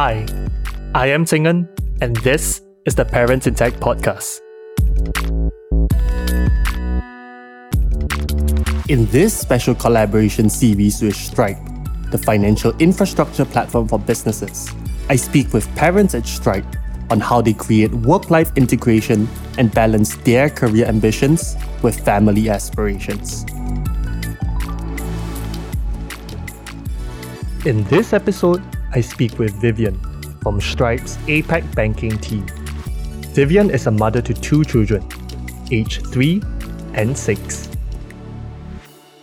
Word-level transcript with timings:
Hi, 0.00 0.24
I 0.94 1.08
am 1.08 1.26
Tingan, 1.26 1.68
and 2.00 2.16
this 2.24 2.62
is 2.86 2.94
the 2.94 3.04
Parents 3.04 3.46
in 3.46 3.54
Tech 3.54 3.74
podcast. 3.74 4.40
In 8.88 9.04
this 9.10 9.38
special 9.38 9.74
collaboration 9.74 10.48
series 10.48 11.02
with 11.02 11.14
Stripe, 11.14 11.58
the 12.10 12.16
financial 12.16 12.74
infrastructure 12.78 13.44
platform 13.44 13.88
for 13.88 13.98
businesses, 13.98 14.70
I 15.10 15.16
speak 15.16 15.52
with 15.52 15.68
parents 15.76 16.14
at 16.14 16.26
Stripe 16.26 16.64
on 17.10 17.20
how 17.20 17.42
they 17.42 17.52
create 17.52 17.92
work 17.92 18.30
life 18.30 18.56
integration 18.56 19.28
and 19.58 19.70
balance 19.70 20.16
their 20.24 20.48
career 20.48 20.86
ambitions 20.86 21.56
with 21.82 22.00
family 22.00 22.48
aspirations. 22.48 23.44
In 27.66 27.84
this 27.92 28.14
episode, 28.14 28.62
I 28.92 29.00
speak 29.00 29.38
with 29.38 29.52
Vivian 29.60 29.94
from 30.42 30.60
Stripe's 30.60 31.16
APAC 31.28 31.74
banking 31.76 32.18
team. 32.18 32.44
Vivian 33.34 33.70
is 33.70 33.86
a 33.86 33.90
mother 33.92 34.20
to 34.20 34.34
two 34.34 34.64
children, 34.64 35.06
aged 35.70 36.04
3 36.08 36.42
and 36.94 37.16
6. 37.16 37.68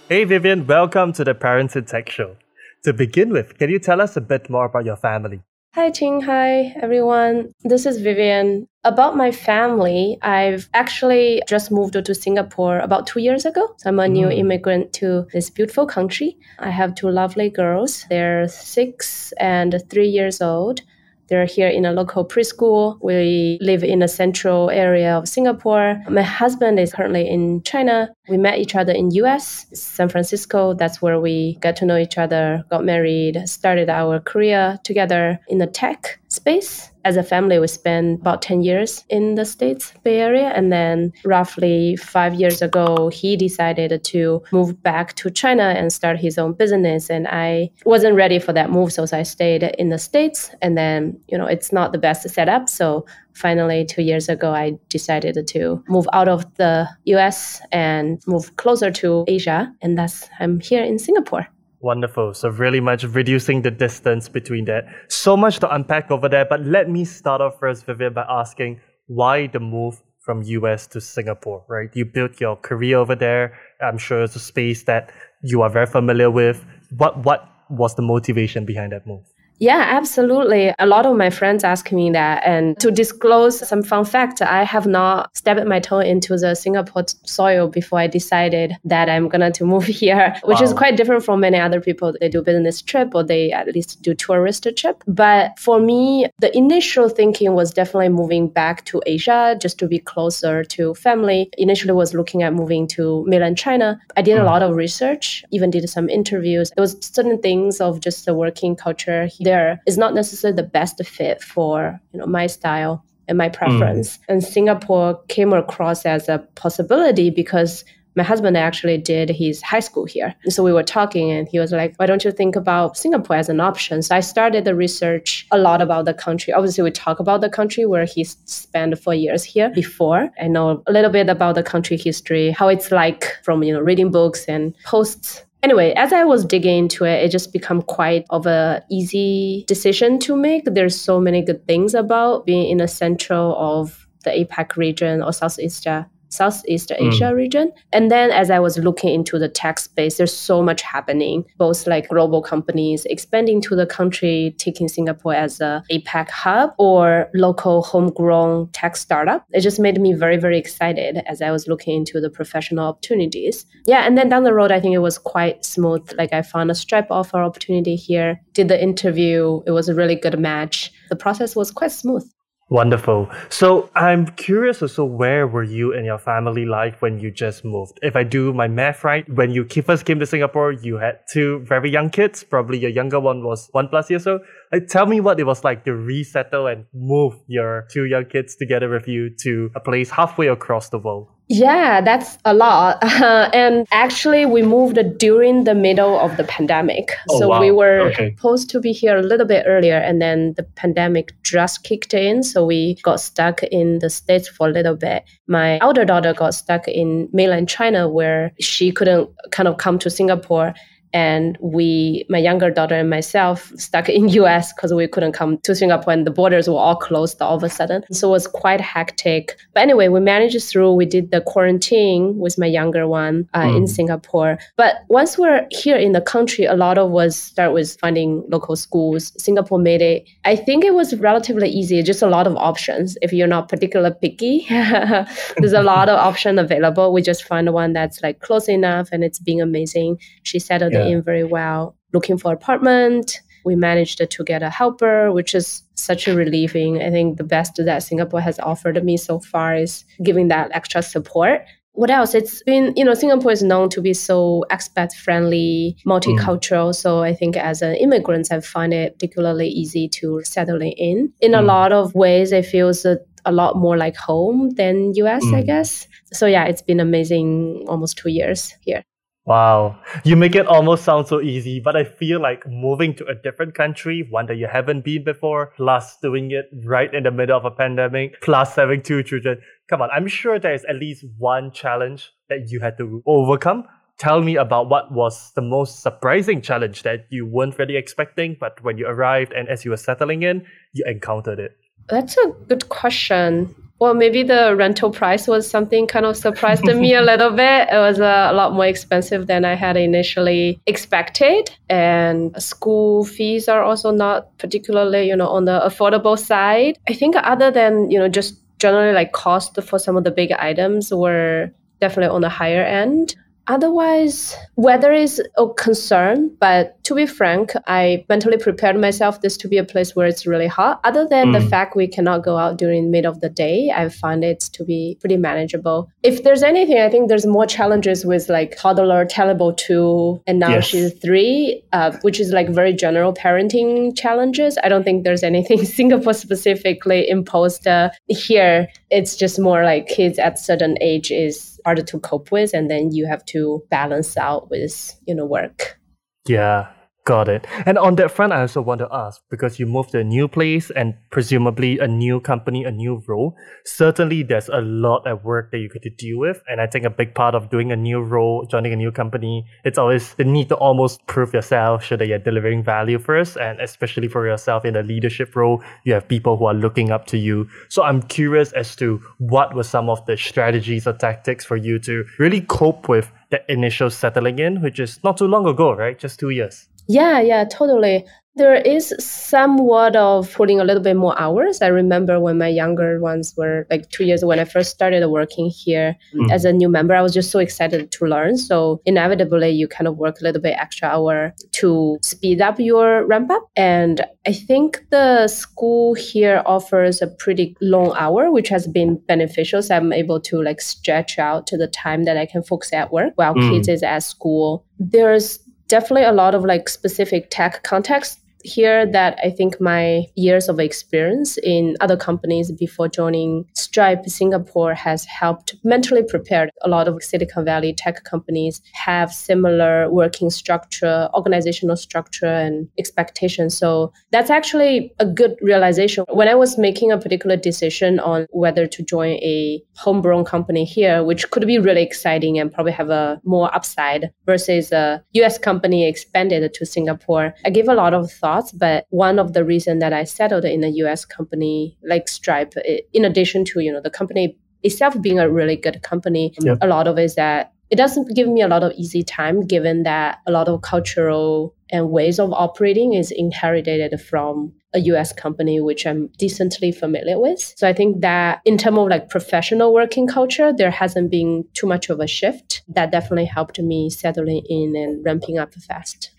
Hey 0.08 0.24
Vivian, 0.24 0.66
welcome 0.66 1.12
to 1.12 1.26
the 1.26 1.36
Parents 1.36 1.76
in 1.76 1.84
Tech 1.84 2.10
Show. 2.10 2.38
To 2.86 2.94
begin 2.94 3.34
with, 3.34 3.58
can 3.58 3.70
you 3.70 3.78
tell 3.78 4.00
us 4.00 4.16
a 4.16 4.22
bit 4.22 4.50
more 4.50 4.64
about 4.64 4.86
your 4.86 4.96
family? 4.96 5.42
Hi, 5.78 5.92
Ting. 5.92 6.22
Hi, 6.22 6.74
everyone. 6.82 7.54
This 7.64 7.86
is 7.86 8.02
Vivian. 8.02 8.68
About 8.84 9.16
my 9.16 9.32
family, 9.32 10.18
I've 10.24 10.68
actually 10.74 11.44
just 11.48 11.70
moved 11.70 11.94
to 11.94 12.16
Singapore 12.16 12.80
about 12.80 13.06
two 13.06 13.20
years 13.20 13.46
ago. 13.46 13.76
So 13.78 13.90
I'm 13.90 14.00
a 14.00 14.08
new 14.08 14.26
mm. 14.26 14.40
immigrant 14.40 14.92
to 14.94 15.28
this 15.34 15.52
beautiful 15.52 15.86
country. 15.86 16.36
I 16.58 16.72
have 16.72 16.96
two 16.96 17.12
lovely 17.12 17.52
girls. 17.52 18.08
They're 18.10 18.48
six 18.48 19.34
and 19.40 19.80
three 19.88 20.08
years 20.08 20.42
old. 20.42 20.82
They're 21.28 21.46
here 21.46 21.68
in 21.68 21.86
a 21.86 21.92
local 21.92 22.26
preschool. 22.26 22.98
We 23.02 23.58
live 23.62 23.84
in 23.84 24.02
a 24.02 24.08
central 24.08 24.70
area 24.70 25.18
of 25.18 25.28
Singapore. 25.28 26.02
My 26.10 26.22
husband 26.22 26.80
is 26.80 26.94
currently 26.94 27.28
in 27.28 27.64
China. 27.64 28.10
We 28.30 28.38
met 28.38 28.60
each 28.60 28.76
other 28.76 28.94
in 28.94 29.12
US, 29.12 29.66
San 29.74 30.10
Francisco. 30.10 30.74
That's 30.74 31.02
where 31.02 31.20
we 31.20 31.56
got 31.62 31.76
to 31.78 31.86
know 31.86 31.98
each 31.98 32.18
other, 32.18 32.64
got 32.70 32.86
married, 32.86 33.48
started 33.48 33.90
our 33.90 34.20
career 34.20 34.80
together 34.84 35.40
in 35.48 35.58
the 35.58 35.68
tech 35.68 36.20
space 36.30 36.92
as 37.08 37.16
a 37.16 37.24
family, 37.24 37.58
we 37.58 37.68
spent 37.68 38.20
about 38.20 38.42
10 38.42 38.64
years 38.64 39.06
in 39.08 39.36
the 39.36 39.46
States, 39.46 39.94
Bay 40.04 40.20
Area. 40.20 40.50
And 40.50 40.74
then 40.74 41.14
roughly 41.24 41.96
five 41.96 42.34
years 42.34 42.62
ago, 42.62 43.08
he 43.08 43.38
decided 43.38 44.04
to 44.04 44.44
move 44.52 44.84
back 44.84 45.16
to 45.16 45.30
China 45.30 45.64
and 45.78 45.94
start 45.94 46.20
his 46.20 46.38
own 46.38 46.52
business. 46.52 47.10
And 47.10 47.26
I 47.30 47.72
wasn't 47.86 48.16
ready 48.16 48.40
for 48.40 48.52
that 48.52 48.70
move. 48.70 48.92
So 48.92 49.06
I 49.14 49.24
stayed 49.24 49.64
in 49.64 49.88
the 49.88 49.98
States. 49.98 50.52
And 50.62 50.78
then, 50.78 51.18
you 51.30 51.38
know, 51.38 51.46
it's 51.46 51.72
not 51.72 51.94
the 51.94 51.98
best 51.98 52.28
setup. 52.30 52.68
So 52.68 53.06
finally, 53.34 53.86
two 53.86 54.02
years 54.02 54.28
ago, 54.28 54.54
I 54.54 54.74
decided 54.90 55.48
to 55.48 55.82
move 55.88 56.10
out 56.12 56.28
of 56.28 56.44
the 56.56 56.90
US 57.06 57.62
and 57.72 58.22
move 58.28 58.58
closer 58.58 58.92
to 58.92 59.24
Asia. 59.30 59.72
And 59.82 59.98
that's, 59.98 60.28
I'm 60.42 60.60
here 60.60 60.84
in 60.84 61.00
Singapore. 61.00 61.48
Wonderful. 61.80 62.34
So, 62.34 62.50
really 62.50 62.80
much 62.80 63.04
reducing 63.04 63.62
the 63.62 63.72
distance 63.72 64.28
between 64.30 64.66
that. 64.66 64.86
So 65.10 65.38
much 65.38 65.60
to 65.60 65.74
unpack 65.74 66.10
over 66.10 66.28
there. 66.28 66.46
But 66.46 66.62
let 66.66 66.90
me 66.90 67.06
start 67.06 67.40
off 67.40 67.60
first, 67.60 67.86
Vivian, 67.86 68.14
by 68.14 68.26
asking 68.28 68.82
why 69.06 69.48
the 69.48 69.60
move 69.60 70.02
from 70.20 70.42
US 70.44 70.88
to 70.88 71.00
Singapore, 71.00 71.64
right? 71.70 71.90
You 71.94 72.06
built 72.06 72.42
your 72.42 72.56
career 72.58 72.98
over 72.98 73.16
there. 73.16 73.58
I'm 73.82 73.98
sure 73.98 74.24
it's 74.24 74.36
a 74.36 74.40
space 74.40 74.84
that 74.84 75.12
you 75.44 75.62
are 75.62 75.70
very 75.70 75.86
familiar 75.86 76.32
with. 76.32 76.66
What 76.98 77.24
what 77.24 77.48
was 77.70 77.96
the 77.96 78.02
motivation 78.02 78.66
behind 78.66 78.92
that 78.92 79.06
move? 79.06 79.24
Yeah, 79.60 79.84
absolutely. 79.88 80.74
A 80.80 80.86
lot 80.86 81.06
of 81.06 81.18
my 81.18 81.30
friends 81.30 81.64
ask 81.64 81.92
me 81.92 82.12
that. 82.12 82.44
And 82.46 82.80
to 82.80 82.92
disclose 82.92 83.68
some 83.68 83.82
fun 83.82 84.06
fact, 84.06 84.42
I 84.42 84.64
have 84.64 84.86
not 84.86 85.36
stepped 85.36 85.66
my 85.66 85.80
toe 85.80 86.00
into 86.00 86.38
the 86.38 86.56
Singapore 86.56 87.06
soil 87.24 87.68
before 87.68 88.00
I 88.00 88.08
decided 88.08 88.78
that 88.86 89.10
I'm 89.10 89.28
going 89.30 89.52
to 89.52 89.66
move 89.66 89.86
here, 90.02 90.36
which 90.44 90.60
wow. 90.60 90.64
is 90.64 90.74
quite 90.74 90.98
different 90.98 91.26
from 91.26 91.40
many 91.40 91.58
other 91.58 91.82
people. 91.82 92.14
They 92.20 92.30
do 92.30 92.42
business 92.42 92.82
trip 92.82 93.16
or 93.16 93.24
they 93.24 93.52
at 93.52 93.68
least 93.74 94.02
do 94.02 94.14
tourist 94.14 94.68
trip. 94.78 95.04
But 95.08 95.58
for 95.58 95.80
me, 95.80 96.28
the 96.40 96.56
initial 96.56 97.10
thinking 97.10 97.54
was 97.54 97.72
definitely 97.72 98.10
moving 98.10 98.48
back 98.48 98.86
to 98.86 99.02
Asia 99.06 99.58
just 99.60 99.80
to 99.80 99.88
be 99.88 100.00
closer 100.00 100.64
to 100.66 100.94
family. 100.94 101.50
Initially 101.58 101.94
was 101.94 102.14
looking 102.14 102.44
at 102.44 102.54
moving 102.54 102.88
to 102.90 103.26
mainland 103.28 103.58
China. 103.58 104.00
I 104.16 104.22
did 104.22 104.38
a 104.38 104.42
hmm. 104.42 104.46
lot 104.46 104.62
of 104.62 104.76
research, 104.76 105.44
even 105.52 105.72
did 105.72 105.88
some 105.90 106.10
interviews. 106.10 106.72
There 106.76 106.82
was 106.82 106.98
certain 107.02 107.42
things 107.42 107.82
of 107.82 108.02
just 108.02 108.26
the 108.26 108.34
working 108.34 108.76
culture 108.76 109.28
there 109.48 109.82
is 109.88 109.98
not 109.98 110.14
necessarily 110.14 110.56
the 110.56 110.70
best 110.80 111.04
fit 111.06 111.42
for 111.42 112.00
you 112.12 112.20
know 112.20 112.28
my 112.28 112.48
style 112.48 113.04
and 113.28 113.38
my 113.38 113.50
preference. 113.50 114.18
Mm. 114.18 114.22
And 114.30 114.44
Singapore 114.44 115.22
came 115.28 115.54
across 115.54 116.06
as 116.06 116.30
a 116.30 116.40
possibility 116.56 117.30
because 117.30 117.84
my 118.18 118.24
husband 118.24 118.58
actually 118.58 118.98
did 118.98 119.30
his 119.30 119.62
high 119.62 119.80
school 119.80 120.06
here. 120.06 120.34
And 120.44 120.52
so 120.52 120.64
we 120.64 120.74
were 120.74 120.82
talking 120.82 121.30
and 121.30 121.48
he 121.48 121.60
was 121.60 121.72
like, 121.72 121.94
why 121.98 122.08
don't 122.08 122.26
you 122.26 122.32
think 122.32 122.56
about 122.56 122.98
Singapore 122.98 123.36
as 123.36 123.48
an 123.48 123.60
option? 123.60 124.02
So 124.02 124.16
I 124.16 124.22
started 124.22 124.66
the 124.66 124.74
research 124.74 125.46
a 125.52 125.58
lot 125.60 125.84
about 125.84 126.06
the 126.06 126.16
country. 126.16 126.52
Obviously, 126.52 126.84
we 126.84 126.90
talk 126.90 127.20
about 127.20 127.42
the 127.42 127.50
country 127.50 127.86
where 127.86 128.06
he 128.06 128.24
spent 128.24 128.98
four 128.98 129.14
years 129.14 129.44
here 129.44 129.70
before. 129.70 130.32
I 130.42 130.48
know 130.48 130.82
a 130.88 130.92
little 130.92 131.12
bit 131.12 131.30
about 131.30 131.54
the 131.54 131.64
country 131.64 131.96
history, 131.96 132.50
how 132.50 132.70
it's 132.70 132.92
like 132.92 133.38
from, 133.44 133.64
you 133.64 133.74
know, 133.74 133.82
reading 133.82 134.10
books 134.10 134.46
and 134.46 134.74
posts 134.84 135.44
Anyway, 135.64 135.92
as 135.94 136.14
I 136.14 136.24
was 136.24 136.46
digging 136.46 136.78
into 136.78 137.04
it, 137.04 137.24
it 137.24 137.32
just 137.32 137.52
become 137.52 137.82
quite 137.82 138.26
of 138.30 138.46
a 138.46 138.84
easy 138.92 139.66
decision 139.68 140.20
to 140.20 140.36
make. 140.36 140.66
There's 140.66 141.00
so 141.00 141.20
many 141.20 141.44
good 141.44 141.66
things 141.66 141.94
about 141.94 142.46
being 142.46 142.70
in 142.70 142.78
the 142.78 142.88
central 142.88 143.56
of 143.58 144.08
the 144.24 144.30
APAC 144.30 144.76
region 144.76 145.22
or 145.22 145.34
Southeast 145.34 145.88
Asia 145.88 146.10
Southeast 146.30 146.92
hmm. 146.96 147.08
Asia 147.08 147.26
mm. 147.26 147.36
region. 147.36 147.72
And 147.94 148.12
then 148.12 148.32
as 148.32 148.50
I 148.52 148.60
was 148.60 148.78
looking 148.78 149.14
into 149.14 149.40
the 149.40 149.50
tech 149.50 149.80
space, 149.80 150.18
there's 150.18 150.36
so 150.36 150.62
much 150.62 150.82
happening, 150.82 151.46
both 151.58 151.88
like 151.88 152.10
global 152.10 152.42
companies 152.42 153.06
expanding 153.06 153.62
to 153.62 153.76
the 153.76 153.86
country, 153.86 154.56
taking 154.58 154.88
Singapore 154.88 155.34
as 155.34 155.62
a 155.62 155.84
APAC 155.92 156.30
hub 156.30 156.72
or 156.78 157.30
local 157.34 157.82
homegrown 157.82 158.70
tech 158.72 158.96
startup. 158.96 159.46
It 159.52 159.62
just 159.62 159.80
made 159.80 160.00
me 160.00 160.14
very, 160.14 160.38
very 160.38 160.58
excited 160.58 161.22
as 161.28 161.42
I 161.42 161.52
was 161.52 161.68
looking 161.68 161.96
into 161.96 162.20
the 162.20 162.30
professional 162.30 162.88
opportunities. 162.88 163.66
Yeah. 163.86 164.06
And 164.06 164.18
then 164.18 164.30
down 164.30 164.44
the 164.44 164.54
road, 164.54 164.72
I 164.72 164.80
think 164.80 164.96
it 164.96 165.00
was 165.00 165.18
quite 165.18 165.66
smooth. 165.66 166.12
Like 166.18 166.34
I 166.34 166.42
found 166.42 166.72
a 166.72 166.76
Stripe 166.76 167.08
offer 167.10 167.42
opportunity 167.42 167.96
here, 167.96 168.42
did 168.54 168.68
the 168.68 168.82
interview. 168.82 169.62
It 169.66 169.72
was 169.72 169.90
a 169.90 169.96
really 169.96 170.16
good 170.16 170.40
match. 170.40 170.92
The 171.10 171.16
process 171.16 171.56
was 171.56 171.72
quite 171.72 171.92
smooth. 171.92 172.30
Wonderful. 172.70 173.30
So 173.48 173.90
I'm 173.96 174.28
curious 174.28 174.82
also, 174.82 175.06
where 175.06 175.48
were 175.48 175.64
you 175.64 175.94
in 175.94 176.04
your 176.04 176.18
family 176.18 176.66
life 176.66 177.02
when 177.02 177.18
you 177.18 177.32
just 177.32 177.64
moved? 177.64 177.98
If 178.02 178.18
I 178.18 178.24
do 178.24 178.52
my 178.52 178.68
math 178.68 179.06
right, 179.06 179.24
when 179.30 179.52
you 179.52 179.66
first 179.66 180.04
came 180.04 180.20
to 180.20 180.26
Singapore, 180.26 180.74
you 180.74 180.98
had 180.98 181.20
two 181.32 181.60
very 181.60 181.90
young 181.90 182.10
kids. 182.10 182.44
Probably 182.44 182.78
your 182.78 182.90
younger 182.90 183.22
one 183.22 183.42
was 183.42 183.70
one 183.72 183.88
plus 183.88 184.10
years 184.10 184.28
old. 184.28 184.42
Like, 184.72 184.88
tell 184.88 185.06
me 185.06 185.20
what 185.20 185.40
it 185.40 185.46
was 185.46 185.64
like 185.64 185.86
to 185.86 185.94
resettle 185.94 186.68
and 186.68 186.86
move 186.94 187.34
your 187.48 187.88
two 187.90 188.06
young 188.06 188.26
kids 188.26 188.56
together 188.56 188.90
with 188.90 189.08
you 189.08 189.30
to 189.42 189.72
a 189.76 189.80
place 189.80 190.10
halfway 190.10 190.48
across 190.48 190.90
the 190.90 191.00
world. 191.00 191.30
Yeah, 191.50 192.02
that's 192.02 192.38
a 192.44 192.54
lot. 192.54 192.98
Uh, 193.02 193.50
and 193.54 193.88
actually, 193.92 194.46
we 194.46 194.62
moved 194.64 195.00
during 195.18 195.64
the 195.64 195.76
middle 195.76 196.20
of 196.20 196.36
the 196.36 196.44
pandemic. 196.44 197.14
Oh, 197.30 197.40
so 197.40 197.48
wow. 197.48 197.62
we 197.62 197.72
were 197.72 198.02
okay. 198.12 198.36
supposed 198.36 198.70
to 198.72 198.82
be 198.82 198.92
here 198.92 199.18
a 199.18 199.22
little 199.22 199.46
bit 199.46 199.64
earlier, 199.66 199.98
and 199.98 200.22
then 200.22 200.54
the 200.58 200.64
pandemic 200.64 201.32
just 201.44 201.84
kicked 201.84 202.14
in. 202.14 202.44
So 202.44 202.66
we 202.66 202.96
got 203.04 203.22
stuck 203.22 203.64
in 203.64 204.00
the 204.00 204.10
States 204.10 204.48
for 204.50 204.68
a 204.68 204.72
little 204.72 204.96
bit. 204.96 205.24
My 205.48 205.80
elder 205.80 206.04
daughter 206.04 206.34
got 206.34 206.54
stuck 206.54 206.88
in 206.88 207.30
mainland 207.32 207.70
China, 207.70 208.10
where 208.10 208.52
she 208.60 208.92
couldn't 208.92 209.30
kind 209.52 209.70
of 209.70 209.78
come 209.78 210.00
to 210.00 210.10
Singapore 210.10 210.74
and 211.14 211.58
we 211.62 212.26
my 212.30 212.38
younger 212.38 212.70
daughter 212.70 212.96
and 212.96 213.10
myself 213.10 213.72
stuck 213.76 214.10
in 214.10 214.28
us 214.46 214.74
because 214.74 214.94
we 214.94 215.08
couldn't 215.08 215.34
come 215.34 215.58
to 215.60 215.76
singapore 215.76 216.14
and 216.14 216.26
the 216.28 216.32
borders 216.32 216.68
were 216.68 216.76
all 216.76 216.96
closed 216.96 217.42
all 217.42 217.56
of 217.56 217.64
a 217.64 217.70
sudden. 217.70 218.04
So 218.12 218.28
it 218.28 218.32
was 218.32 218.48
quite 218.48 218.82
hectic. 218.82 219.58
But 219.74 219.82
anyway 219.82 220.08
we 220.10 220.20
managed 220.20 220.62
through. 220.64 220.94
We 220.94 221.06
did 221.06 221.32
the 221.32 221.42
quarantine 221.42 222.38
with 222.38 222.58
my 222.58 222.66
younger 222.66 223.08
one 223.08 223.48
uh, 223.54 223.64
mm. 223.64 223.78
in 223.78 223.88
singapore. 223.88 224.58
But 224.76 224.98
once 225.08 225.38
we're 225.38 225.66
here 225.72 225.98
in 225.98 226.12
the 226.12 226.22
country 226.22 226.66
a 226.66 226.76
lot 226.76 226.98
of 226.98 227.12
was 227.12 227.36
start 227.36 227.74
with 227.74 227.98
finding 228.00 228.44
local 228.50 228.76
schools. 228.76 229.34
Singapore 229.42 229.80
made 229.80 230.02
it 230.02 230.28
i 230.46 230.56
think 230.56 230.84
it 230.84 230.94
was 230.94 231.16
relatively 231.16 231.70
easy 231.70 232.02
just 232.04 232.22
a 232.22 232.28
lot 232.28 232.48
of 232.48 232.56
options. 232.56 233.18
If 233.22 233.34
you're 233.34 233.48
not 233.48 233.70
particularly 233.70 234.16
picky 234.22 234.66
there's 235.58 235.74
a 235.74 235.84
lot 235.84 236.10
of 236.10 236.18
option 236.20 236.60
available. 236.60 237.14
We 237.14 237.22
just 237.22 237.44
find 237.44 237.72
one 237.74 237.94
that's 237.94 238.22
like 238.22 238.40
close 238.40 238.70
enough 238.70 239.10
and 239.12 239.24
it's 239.24 239.40
being 239.40 239.62
amazing. 239.62 240.20
She 240.44 240.60
settled 240.60 240.94
yeah. 240.98 241.08
in 241.08 241.22
very 241.22 241.44
well. 241.44 241.96
Looking 242.14 242.38
for 242.38 242.54
apartment, 242.54 243.42
we 243.66 243.76
managed 243.76 244.22
to 244.30 244.44
get 244.44 244.64
a 244.64 244.70
helper, 244.70 245.32
which 245.32 245.54
is 245.54 245.84
such 245.96 246.28
a 246.28 246.36
relieving. 246.36 247.02
I 247.02 247.10
think 247.10 247.38
the 247.38 247.44
best 247.44 247.76
that 247.78 248.04
Singapore 248.04 248.42
has 248.42 248.60
offered 248.60 249.04
me 249.04 249.18
so 249.18 249.40
far 249.40 249.76
is 249.76 250.06
giving 250.24 250.48
that 250.48 250.72
extra 250.74 251.04
support. 251.04 251.62
what 251.98 252.12
else? 252.12 252.36
It's 252.36 252.62
been, 252.62 252.94
you 252.96 253.04
know, 253.04 253.16
Singapore 253.16 253.52
is 253.52 253.64
known 253.64 253.90
to 253.90 254.02
be 254.02 254.14
so 254.14 254.64
expat 254.70 255.14
friendly, 255.16 255.98
multicultural. 256.06 256.92
Mm. 256.92 256.96
So 256.96 257.24
I 257.24 257.34
think 257.34 257.58
as 257.58 257.82
an 257.82 257.96
immigrant, 257.96 258.52
I 258.52 258.60
find 258.60 258.94
it 258.94 259.14
particularly 259.16 259.68
easy 259.68 260.08
to 260.20 260.44
settle 260.44 260.80
in. 260.80 261.34
In 261.42 261.52
mm. 261.54 261.60
a 261.60 261.64
lot 261.64 261.92
of 261.92 262.14
ways, 262.14 262.52
it 262.52 262.68
feels 262.68 263.04
a, 263.04 263.18
a 263.46 263.52
lot 263.52 263.78
more 263.78 263.98
like 263.98 264.16
home 264.16 264.70
than 264.78 265.14
US, 265.16 265.44
mm. 265.46 265.56
I 265.56 265.64
guess. 265.64 266.08
So 266.32 266.46
yeah, 266.46 266.66
it's 266.66 266.84
been 266.84 267.00
amazing 267.00 267.86
almost 267.88 268.18
two 268.20 268.30
years 268.30 268.76
here. 268.82 269.02
Wow. 269.48 269.98
You 270.26 270.36
make 270.36 270.56
it 270.56 270.68
almost 270.68 271.06
sound 271.06 271.28
so 271.28 271.40
easy, 271.40 271.80
but 271.80 271.96
I 271.96 272.04
feel 272.04 272.42
like 272.42 272.68
moving 272.68 273.16
to 273.16 273.26
a 273.28 273.34
different 273.34 273.76
country, 273.76 274.28
one 274.30 274.46
that 274.48 274.58
you 274.58 274.68
haven't 274.68 275.06
been 275.06 275.24
before, 275.24 275.72
plus 275.78 276.18
doing 276.22 276.52
it 276.52 276.66
right 276.84 277.14
in 277.14 277.24
the 277.24 277.32
middle 277.32 277.58
of 277.58 277.64
a 277.64 277.72
pandemic, 277.72 278.42
plus 278.42 278.76
having 278.76 279.02
two 279.02 279.24
children. 279.24 279.62
Come 279.90 280.02
on, 280.02 280.10
I'm 280.12 280.28
sure 280.28 280.60
there's 280.60 280.84
at 280.84 280.98
least 280.98 281.24
one 281.38 281.72
challenge 281.72 282.30
that 282.50 282.70
you 282.70 282.82
had 282.82 282.98
to 282.98 283.24
overcome. 283.26 283.86
Tell 284.18 284.42
me 284.42 284.58
about 284.58 284.90
what 284.90 285.14
was 285.14 285.54
the 285.56 285.62
most 285.62 286.02
surprising 286.02 286.62
challenge 286.62 287.04
that 287.04 287.28
you 287.30 287.46
weren't 287.46 287.80
really 287.80 287.96
expecting, 287.96 288.58
but 288.60 288.84
when 288.84 288.98
you 288.98 289.08
arrived 289.08 289.54
and 289.54 289.70
as 289.70 289.86
you 289.86 289.92
were 289.92 289.98
settling 289.98 290.44
in, 290.44 290.66
you 290.92 291.06
encountered 291.08 291.60
it. 291.60 291.72
That's 292.10 292.36
a 292.36 292.48
good 292.68 292.90
question. 292.90 293.74
Well, 294.00 294.14
maybe 294.14 294.44
the 294.44 294.76
rental 294.76 295.10
price 295.10 295.48
was 295.48 295.70
something 295.70 296.06
kind 296.06 296.26
of 296.26 296.38
surprised 296.38 296.84
me 296.84 297.16
a 297.16 297.22
little 297.32 297.50
bit. 297.50 297.90
It 297.92 297.98
was 297.98 298.20
a, 298.20 298.52
lot 298.54 298.74
more 298.74 298.86
expensive 298.86 299.48
than 299.48 299.66
I 299.66 299.76
had 299.76 299.98
initially 299.98 300.80
expected, 300.86 301.70
and 301.90 302.62
school 302.62 303.26
fees 303.26 303.68
are 303.68 303.84
also 303.84 304.12
not 304.12 304.56
particularly, 304.58 305.28
you 305.28 305.36
know, 305.36 305.48
on 305.48 305.66
the 305.66 305.82
affordable 305.84 306.38
side. 306.38 306.98
I 307.10 307.14
think 307.14 307.36
other 307.36 307.72
than 307.72 308.10
you 308.12 308.20
know 308.20 308.28
just 308.28 308.56
generally 308.80 309.14
like 309.14 309.32
cost 309.32 309.82
for 309.82 309.98
some 309.98 310.16
of 310.16 310.24
the 310.24 310.32
big 310.32 310.52
items 310.52 311.12
were 311.12 311.72
definitely 312.00 312.34
on 312.34 312.42
the 312.42 312.50
higher 312.50 312.84
end. 312.84 313.36
Otherwise, 313.68 314.56
weather 314.76 315.12
is 315.12 315.42
a 315.58 315.68
concern, 315.68 316.56
but 316.60 317.02
to 317.04 317.16
be 317.16 317.26
frank, 317.26 317.74
I 317.86 318.26
mentally 318.30 318.58
prepared 318.58 319.00
myself 319.00 319.42
this 319.42 319.58
to 319.58 319.68
be 319.68 319.78
a 319.78 319.84
place 319.84 320.16
where 320.16 320.28
it's 320.28 320.48
really 320.48 320.68
hot. 320.68 321.02
Other 321.04 321.28
than 321.28 321.48
mm. 321.48 321.62
the 321.62 321.70
fact 321.70 321.96
we 321.96 322.08
cannot 322.08 322.44
go 322.44 322.58
out 322.58 322.78
during 322.78 323.12
mid 323.12 323.26
of 323.26 323.42
the 323.42 323.50
day, 323.50 323.92
I 323.96 324.10
find 324.10 324.44
it 324.44 324.62
to 324.74 324.84
be 324.84 325.18
pretty 325.20 325.38
manageable. 325.38 326.10
If 326.24 326.44
there's 326.44 326.64
anything, 326.64 327.00
I 327.00 327.10
think 327.10 327.28
there's 327.28 327.46
more 327.46 327.66
challenges 327.66 328.26
with 328.26 328.50
like 328.50 328.78
toddler 328.78 329.26
Talibot 329.26 329.78
2 329.78 330.44
and 330.48 330.60
now 330.60 330.70
yes. 330.70 330.88
she's 330.88 331.14
3, 331.20 331.84
uh, 331.92 332.18
which 332.22 332.40
is 332.40 332.52
like 332.52 332.70
very 332.70 332.94
general 332.94 333.34
parenting 333.34 334.18
challenges. 334.18 334.78
I 334.84 334.90
don't 334.90 335.04
think 335.04 335.24
there's 335.24 335.44
anything 335.44 335.84
Singapore 335.98 336.34
specifically 336.34 337.30
imposed 337.30 337.88
uh, 337.88 338.10
here. 338.28 338.88
It's 339.10 339.36
just 339.36 339.60
more 339.60 339.84
like 339.84 340.08
kids 340.08 340.40
at 340.40 340.58
certain 340.60 340.98
age 341.02 341.32
is 341.32 341.77
harder 341.88 342.04
to 342.04 342.20
cope 342.20 342.52
with 342.52 342.74
and 342.74 342.92
then 342.92 343.14
you 343.14 343.26
have 343.26 343.46
to 343.46 343.82
balance 343.90 344.36
out 344.36 344.70
with 344.70 345.16
you 345.26 345.34
know 345.34 345.46
work. 345.46 345.98
Yeah 346.46 346.97
Got 347.28 347.50
it. 347.50 347.68
And 347.86 347.98
on 347.98 348.16
that 348.16 348.32
front, 348.32 348.54
I 348.54 348.62
also 348.62 348.82
want 348.82 349.00
to 349.00 349.10
ask 349.12 349.42
because 349.50 349.80
you 349.80 349.86
moved 349.86 350.12
to 350.12 350.20
a 350.20 350.24
new 350.24 350.48
place 350.48 350.90
and 350.92 351.14
presumably 351.30 352.00
a 352.00 352.08
new 352.08 352.40
company, 352.40 352.86
a 352.86 352.92
new 352.92 353.22
role. 353.28 353.54
Certainly, 353.84 354.44
there's 354.44 354.70
a 354.70 354.80
lot 354.80 355.28
at 355.28 355.44
work 355.44 355.72
that 355.72 355.80
you 355.80 355.90
get 355.90 356.04
to 356.04 356.10
deal 356.10 356.40
with. 356.40 356.64
And 356.70 356.80
I 356.80 356.88
think 356.88 357.04
a 357.04 357.10
big 357.10 357.36
part 357.36 357.54
of 357.54 357.70
doing 357.70 357.92
a 357.92 357.98
new 357.98 358.22
role, 358.22 358.66
joining 358.72 358.94
a 358.94 358.96
new 358.96 359.12
company, 359.12 359.66
it's 359.84 359.98
always 359.98 360.36
the 360.36 360.46
need 360.46 360.70
to 360.70 360.76
almost 360.76 361.28
prove 361.28 361.54
yourself, 361.54 362.02
show 362.02 362.16
that 362.16 362.28
you're 362.28 362.40
delivering 362.40 362.82
value 362.82 363.20
first. 363.20 363.58
And 363.58 363.82
especially 363.82 364.30
for 364.30 364.48
yourself 364.48 364.86
in 364.86 364.96
a 364.96 365.04
leadership 365.04 365.54
role, 365.54 365.84
you 366.06 366.14
have 366.14 366.30
people 366.30 366.56
who 366.56 366.64
are 366.64 366.74
looking 366.74 367.12
up 367.12 367.26
to 367.28 367.38
you. 367.38 367.68
So 367.90 368.04
I'm 368.04 368.22
curious 368.22 368.72
as 368.72 368.96
to 368.96 369.22
what 369.40 369.76
were 369.76 369.84
some 369.84 370.10
of 370.10 370.26
the 370.28 370.38
strategies 370.38 371.06
or 371.06 371.12
tactics 371.12 371.66
for 371.66 371.76
you 371.76 372.00
to 372.00 372.24
really 372.40 372.62
cope 372.62 373.10
with 373.10 373.30
that 373.50 373.66
initial 373.68 374.10
settling 374.10 374.60
in, 374.60 374.82
which 374.82 374.98
is 374.98 375.22
not 375.26 375.36
too 375.36 375.48
long 375.48 375.68
ago, 375.68 375.92
right? 375.92 376.18
Just 376.18 376.40
two 376.40 376.52
years. 376.52 376.88
Yeah, 377.08 377.40
yeah, 377.40 377.64
totally. 377.66 378.26
There 378.56 378.74
is 378.74 379.14
somewhat 379.20 380.16
of 380.16 380.52
putting 380.52 380.80
a 380.80 380.84
little 380.84 381.04
bit 381.04 381.16
more 381.16 381.40
hours. 381.40 381.80
I 381.84 381.88
remember 381.90 382.40
when 382.40 382.58
my 382.58 382.68
younger 382.68 383.20
ones 383.20 383.54
were 383.56 383.86
like 383.92 384.10
two 384.10 384.26
years 384.26 384.44
when 384.44 384.60
I 384.60 384.66
first 384.66 384.90
started 384.90 385.26
working 385.28 385.70
here 385.70 386.18
mm. 386.34 386.52
as 386.52 386.66
a 386.66 386.74
new 386.74 386.90
member, 386.90 387.14
I 387.14 387.22
was 387.22 387.36
just 387.36 387.52
so 387.52 387.60
excited 387.60 388.12
to 388.12 388.26
learn. 388.26 388.58
So 388.58 389.00
inevitably 389.06 389.70
you 389.70 389.88
kind 389.88 390.08
of 390.08 390.18
work 390.18 390.42
a 390.42 390.44
little 390.44 390.60
bit 390.60 390.76
extra 390.76 391.08
hour 391.08 391.54
to 391.74 392.18
speed 392.24 392.60
up 392.60 392.80
your 392.80 393.28
ramp 393.28 393.52
up. 393.52 393.70
And 393.76 394.26
I 394.48 394.54
think 394.54 395.06
the 395.12 395.48
school 395.48 396.16
here 396.16 396.64
offers 396.66 397.22
a 397.22 397.28
pretty 397.28 397.78
long 397.80 398.16
hour, 398.18 398.50
which 398.50 398.70
has 398.70 398.88
been 398.88 399.18
beneficial. 399.28 399.84
So 399.84 399.96
I'm 399.96 400.12
able 400.12 400.40
to 400.42 400.64
like 400.64 400.82
stretch 400.82 401.38
out 401.38 401.68
to 401.68 401.78
the 401.78 401.88
time 401.88 402.24
that 402.24 402.38
I 402.38 402.48
can 402.48 402.64
focus 402.64 402.92
at 402.92 403.12
work 403.12 403.34
while 403.36 403.54
mm. 403.54 403.70
kids 403.70 403.88
is 403.88 404.02
at 404.02 404.24
school. 404.24 404.84
There's 404.98 405.60
definitely 405.88 406.24
a 406.24 406.32
lot 406.32 406.56
of 406.56 406.66
like 406.66 406.90
specific 406.90 407.48
tech 407.50 407.84
context 407.84 408.40
here 408.64 409.06
that 409.06 409.40
I 409.44 409.50
think 409.50 409.80
my 409.80 410.26
years 410.36 410.70
of 410.70 410.80
experience 410.80 411.58
in 411.58 411.96
other 412.02 412.18
companies 412.18 412.72
before 412.72 413.08
joining 413.08 413.66
Stripe 413.74 414.26
Singapore 414.28 414.94
has 414.94 415.26
helped 415.26 415.76
mentally 415.84 416.24
prepare 416.24 416.70
a 416.82 416.90
lot 416.90 417.08
of 417.08 417.24
Silicon 417.24 417.66
Valley 417.66 417.94
tech 417.94 418.24
companies 418.24 418.82
have 418.94 419.32
similar 419.32 420.10
working 420.10 420.50
structure, 420.50 421.30
organizational 421.34 421.96
structure 421.96 422.46
and 422.46 422.88
expectations. 422.98 423.78
So 423.78 424.12
that's 424.32 424.50
actually 424.50 425.14
a 425.20 425.26
good 425.26 425.56
realization. 425.62 426.26
When 426.32 426.48
I 426.48 426.56
was 426.56 426.78
making 426.78 427.12
a 427.12 427.18
particular 427.18 427.58
decision 427.58 428.20
on 428.20 428.48
whether 428.52 428.88
to 428.88 429.04
join 429.04 429.34
a 429.36 429.82
homegrown 429.96 430.46
company 430.46 430.84
here, 430.84 431.24
which 431.24 431.50
could 431.52 431.66
be 431.68 431.80
really 431.80 432.04
exciting 432.04 432.60
and 432.60 432.72
probably 432.72 432.92
have 432.94 433.10
a 433.10 433.40
more 433.44 433.74
upside 433.74 434.32
versus 434.46 434.92
a 434.92 435.24
US 435.34 435.58
company 435.58 436.08
expanded 436.08 436.74
to 436.74 436.86
Singapore, 436.86 437.54
I 437.66 437.70
gave 437.70 437.88
a 437.88 437.94
lot 437.94 438.14
of 438.14 438.32
thought 438.32 438.47
thoughts. 438.48 438.72
But 438.72 439.06
one 439.10 439.40
of 439.40 439.54
the 439.54 439.64
reasons 439.64 440.00
that 440.02 440.14
I 440.14 440.24
settled 440.24 440.66
in 440.66 440.84
a 440.84 440.94
US 441.04 441.26
company 441.26 441.98
like 442.12 442.28
Stripe, 442.28 442.74
in 443.14 443.26
addition 443.26 443.66
to, 443.66 443.80
you 443.80 443.92
know, 443.92 444.02
the 444.02 444.16
company 444.20 444.58
itself 444.84 445.22
being 445.22 445.40
a 445.40 445.50
really 445.50 445.76
good 445.76 446.02
company, 446.02 446.54
yep. 446.62 446.78
a 446.82 446.88
lot 446.88 447.08
of 447.08 447.18
it 447.18 447.24
is 447.24 447.36
that 447.36 447.74
it 447.90 447.96
doesn't 447.96 448.36
give 448.36 448.50
me 448.50 448.62
a 448.62 448.68
lot 448.68 448.84
of 448.84 448.92
easy 448.98 449.24
time 449.24 449.66
given 449.66 450.04
that 450.04 450.40
a 450.46 450.52
lot 450.52 450.68
of 450.68 450.82
cultural 450.82 451.74
and 451.90 452.10
ways 452.10 452.38
of 452.38 452.52
operating 452.52 453.14
is 453.14 453.32
inherited 453.32 454.20
from 454.20 454.74
a 454.94 455.00
US 455.12 455.32
company, 455.32 455.80
which 455.80 456.06
I'm 456.06 456.28
decently 456.38 456.92
familiar 456.92 457.40
with. 457.40 457.62
So 457.78 457.88
I 457.88 457.94
think 457.94 458.22
that 458.22 458.62
in 458.66 458.78
terms 458.78 458.98
of 458.98 459.08
like 459.08 459.30
professional 459.30 459.94
working 459.94 460.28
culture, 460.28 460.74
there 460.74 460.92
hasn't 460.92 461.32
been 461.32 461.66
too 461.74 461.88
much 461.88 462.10
of 462.10 462.20
a 462.20 462.28
shift. 462.28 462.82
That 462.90 463.12
definitely 463.12 463.46
helped 463.46 463.80
me 463.80 464.10
settling 464.10 464.64
in 464.70 464.96
and 464.96 465.24
ramping 465.24 465.58
up 465.58 465.74
fast. 465.74 466.32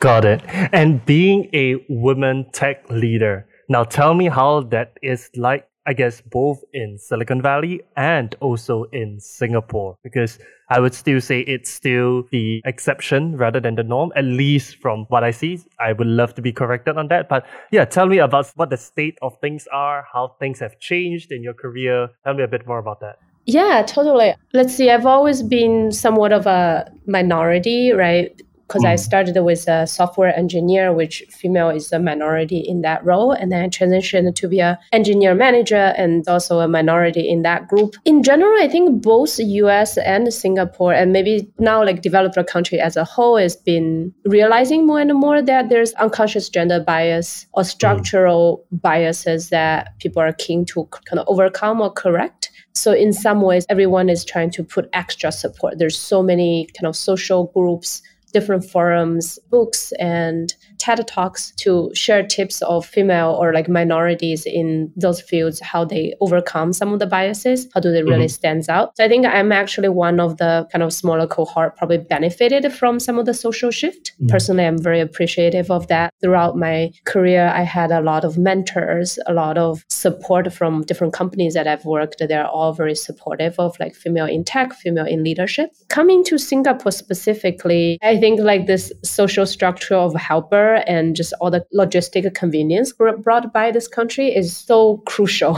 Got 0.00 0.24
it. 0.24 0.42
And 0.46 1.04
being 1.06 1.48
a 1.52 1.76
woman 1.88 2.46
tech 2.52 2.88
leader, 2.90 3.46
now 3.68 3.84
tell 3.84 4.14
me 4.14 4.28
how 4.28 4.60
that 4.62 4.98
is 5.02 5.30
like, 5.36 5.68
I 5.86 5.94
guess, 5.94 6.20
both 6.20 6.62
in 6.72 6.98
Silicon 6.98 7.40
Valley 7.40 7.80
and 7.96 8.34
also 8.40 8.84
in 8.92 9.20
Singapore, 9.20 9.96
because 10.02 10.38
I 10.68 10.80
would 10.80 10.94
still 10.94 11.20
say 11.20 11.40
it's 11.40 11.70
still 11.70 12.24
the 12.32 12.60
exception 12.64 13.36
rather 13.36 13.60
than 13.60 13.76
the 13.76 13.84
norm, 13.84 14.12
at 14.16 14.24
least 14.24 14.76
from 14.82 15.06
what 15.08 15.22
I 15.22 15.30
see. 15.30 15.60
I 15.78 15.92
would 15.92 16.08
love 16.08 16.34
to 16.34 16.42
be 16.42 16.52
corrected 16.52 16.98
on 16.98 17.08
that. 17.08 17.28
But 17.28 17.46
yeah, 17.70 17.84
tell 17.84 18.06
me 18.06 18.18
about 18.18 18.50
what 18.56 18.70
the 18.70 18.76
state 18.76 19.16
of 19.22 19.38
things 19.40 19.68
are, 19.72 20.06
how 20.12 20.34
things 20.40 20.58
have 20.58 20.78
changed 20.80 21.30
in 21.30 21.42
your 21.42 21.54
career. 21.54 22.08
Tell 22.24 22.34
me 22.34 22.42
a 22.42 22.48
bit 22.48 22.66
more 22.66 22.78
about 22.78 23.00
that. 23.00 23.18
Yeah, 23.46 23.84
totally. 23.86 24.34
Let's 24.52 24.74
see. 24.74 24.90
I've 24.90 25.06
always 25.06 25.40
been 25.40 25.92
somewhat 25.92 26.32
of 26.32 26.46
a 26.46 26.90
minority, 27.06 27.92
right? 27.92 28.42
Because 28.66 28.82
mm. 28.82 28.88
I 28.88 28.96
started 28.96 29.40
with 29.42 29.68
a 29.68 29.86
software 29.86 30.36
engineer, 30.36 30.92
which 30.92 31.22
female 31.30 31.70
is 31.70 31.92
a 31.92 31.98
minority 31.98 32.58
in 32.58 32.82
that 32.82 33.04
role, 33.04 33.32
and 33.32 33.52
then 33.52 33.62
I 33.64 33.68
transitioned 33.68 34.34
to 34.34 34.48
be 34.48 34.60
a 34.60 34.78
engineer 34.92 35.34
manager 35.34 35.94
and 35.96 36.26
also 36.28 36.60
a 36.60 36.68
minority 36.68 37.28
in 37.28 37.42
that 37.42 37.68
group. 37.68 37.96
In 38.04 38.22
general, 38.22 38.60
I 38.62 38.68
think 38.68 39.02
both 39.02 39.38
US 39.38 39.98
and 39.98 40.32
Singapore, 40.32 40.92
and 40.92 41.12
maybe 41.12 41.50
now 41.58 41.84
like 41.84 42.02
developed 42.02 42.36
country 42.46 42.80
as 42.80 42.96
a 42.96 43.04
whole, 43.04 43.36
has 43.36 43.56
been 43.56 44.12
realizing 44.24 44.86
more 44.86 45.00
and 45.00 45.14
more 45.14 45.42
that 45.42 45.68
there's 45.68 45.92
unconscious 45.94 46.48
gender 46.48 46.80
bias 46.80 47.46
or 47.54 47.64
structural 47.64 48.64
mm. 48.72 48.80
biases 48.80 49.50
that 49.50 49.98
people 49.98 50.20
are 50.22 50.32
keen 50.32 50.64
to 50.66 50.84
kind 51.08 51.18
of 51.18 51.26
overcome 51.28 51.80
or 51.80 51.90
correct. 51.90 52.50
So 52.74 52.92
in 52.92 53.14
some 53.14 53.40
ways, 53.40 53.64
everyone 53.70 54.10
is 54.10 54.22
trying 54.22 54.50
to 54.50 54.62
put 54.62 54.90
extra 54.92 55.32
support. 55.32 55.78
There's 55.78 55.98
so 55.98 56.22
many 56.22 56.68
kind 56.78 56.86
of 56.86 56.94
social 56.94 57.46
groups 57.54 58.02
different 58.32 58.64
forums, 58.64 59.38
books, 59.50 59.92
and 59.98 60.54
TED 60.78 61.06
Talks 61.06 61.52
to 61.56 61.90
share 61.94 62.26
tips 62.26 62.62
of 62.62 62.86
female 62.86 63.36
or 63.38 63.52
like 63.52 63.68
minorities 63.68 64.44
in 64.46 64.92
those 64.96 65.20
fields, 65.20 65.60
how 65.60 65.84
they 65.84 66.14
overcome 66.20 66.72
some 66.72 66.92
of 66.92 66.98
the 66.98 67.06
biases, 67.06 67.68
how 67.74 67.80
do 67.80 67.92
they 67.92 68.02
really 68.02 68.26
mm-hmm. 68.26 68.40
stands 68.40 68.68
out. 68.68 68.96
So 68.96 69.04
I 69.04 69.08
think 69.08 69.26
I'm 69.26 69.52
actually 69.52 69.88
one 69.88 70.20
of 70.20 70.36
the 70.36 70.68
kind 70.70 70.82
of 70.82 70.92
smaller 70.92 71.26
cohort 71.26 71.76
probably 71.76 71.98
benefited 71.98 72.72
from 72.72 73.00
some 73.00 73.18
of 73.18 73.26
the 73.26 73.34
social 73.34 73.70
shift. 73.70 74.12
Mm-hmm. 74.14 74.28
Personally, 74.28 74.64
I'm 74.64 74.78
very 74.78 75.00
appreciative 75.00 75.70
of 75.70 75.88
that. 75.88 76.12
Throughout 76.20 76.56
my 76.56 76.92
career, 77.04 77.48
I 77.48 77.62
had 77.62 77.90
a 77.90 78.00
lot 78.00 78.24
of 78.24 78.38
mentors, 78.38 79.18
a 79.26 79.32
lot 79.32 79.58
of 79.58 79.84
support 79.88 80.52
from 80.52 80.82
different 80.82 81.12
companies 81.12 81.54
that 81.54 81.66
I've 81.66 81.84
worked. 81.84 82.22
They're 82.26 82.46
all 82.46 82.72
very 82.72 82.94
supportive 82.94 83.58
of 83.58 83.78
like 83.80 83.94
female 83.94 84.26
in 84.26 84.44
tech, 84.44 84.74
female 84.74 85.06
in 85.06 85.24
leadership. 85.24 85.70
Coming 85.88 86.24
to 86.24 86.38
Singapore 86.38 86.92
specifically, 86.92 87.98
I 88.02 88.15
think 88.16 88.40
like 88.40 88.66
this 88.66 88.92
social 89.02 89.46
structure 89.46 89.94
of 89.94 90.14
helper 90.14 90.76
and 90.86 91.16
just 91.16 91.32
all 91.40 91.50
the 91.50 91.64
logistic 91.74 92.32
convenience 92.34 92.92
brought 92.92 93.52
by 93.52 93.70
this 93.70 93.88
country 93.88 94.34
is 94.34 94.56
so 94.56 94.98
crucial. 95.06 95.56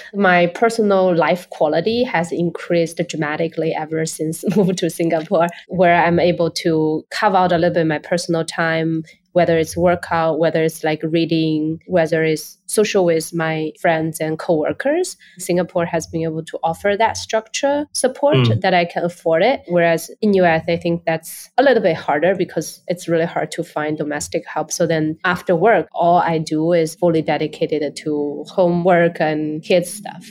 my 0.14 0.46
personal 0.48 1.14
life 1.14 1.48
quality 1.50 2.04
has 2.04 2.32
increased 2.32 3.00
dramatically 3.08 3.74
ever 3.74 4.06
since 4.06 4.44
moving 4.56 4.76
to 4.76 4.90
Singapore, 4.90 5.48
where 5.68 6.04
I'm 6.04 6.20
able 6.20 6.50
to 6.50 7.04
carve 7.10 7.34
out 7.34 7.52
a 7.52 7.58
little 7.58 7.74
bit 7.74 7.86
my 7.86 7.98
personal 7.98 8.44
time 8.44 9.04
whether 9.32 9.58
it's 9.58 9.76
workout, 9.76 10.38
whether 10.38 10.62
it's 10.62 10.84
like 10.84 11.02
reading, 11.02 11.80
whether 11.86 12.22
it's 12.24 12.58
social 12.66 13.04
with 13.04 13.34
my 13.34 13.72
friends 13.80 14.20
and 14.20 14.38
coworkers. 14.38 15.16
Singapore 15.38 15.84
has 15.84 16.06
been 16.06 16.22
able 16.22 16.44
to 16.44 16.58
offer 16.62 16.96
that 16.96 17.16
structure 17.16 17.86
support 17.92 18.36
mm. 18.36 18.60
that 18.60 18.74
I 18.74 18.84
can 18.84 19.04
afford 19.04 19.42
it. 19.42 19.62
Whereas 19.68 20.10
in 20.20 20.34
US, 20.34 20.64
I 20.68 20.76
think 20.76 21.04
that's 21.04 21.50
a 21.58 21.62
little 21.62 21.82
bit 21.82 21.96
harder 21.96 22.34
because 22.34 22.82
it's 22.88 23.08
really 23.08 23.26
hard 23.26 23.50
to 23.52 23.62
find 23.62 23.98
domestic 23.98 24.46
help. 24.46 24.72
So 24.72 24.86
then 24.86 25.18
after 25.24 25.54
work, 25.54 25.88
all 25.92 26.18
I 26.18 26.38
do 26.38 26.72
is 26.72 26.94
fully 26.94 27.22
dedicated 27.22 27.96
to 27.96 28.44
homework 28.48 29.20
and 29.20 29.62
kids 29.62 29.92
stuff. 29.92 30.26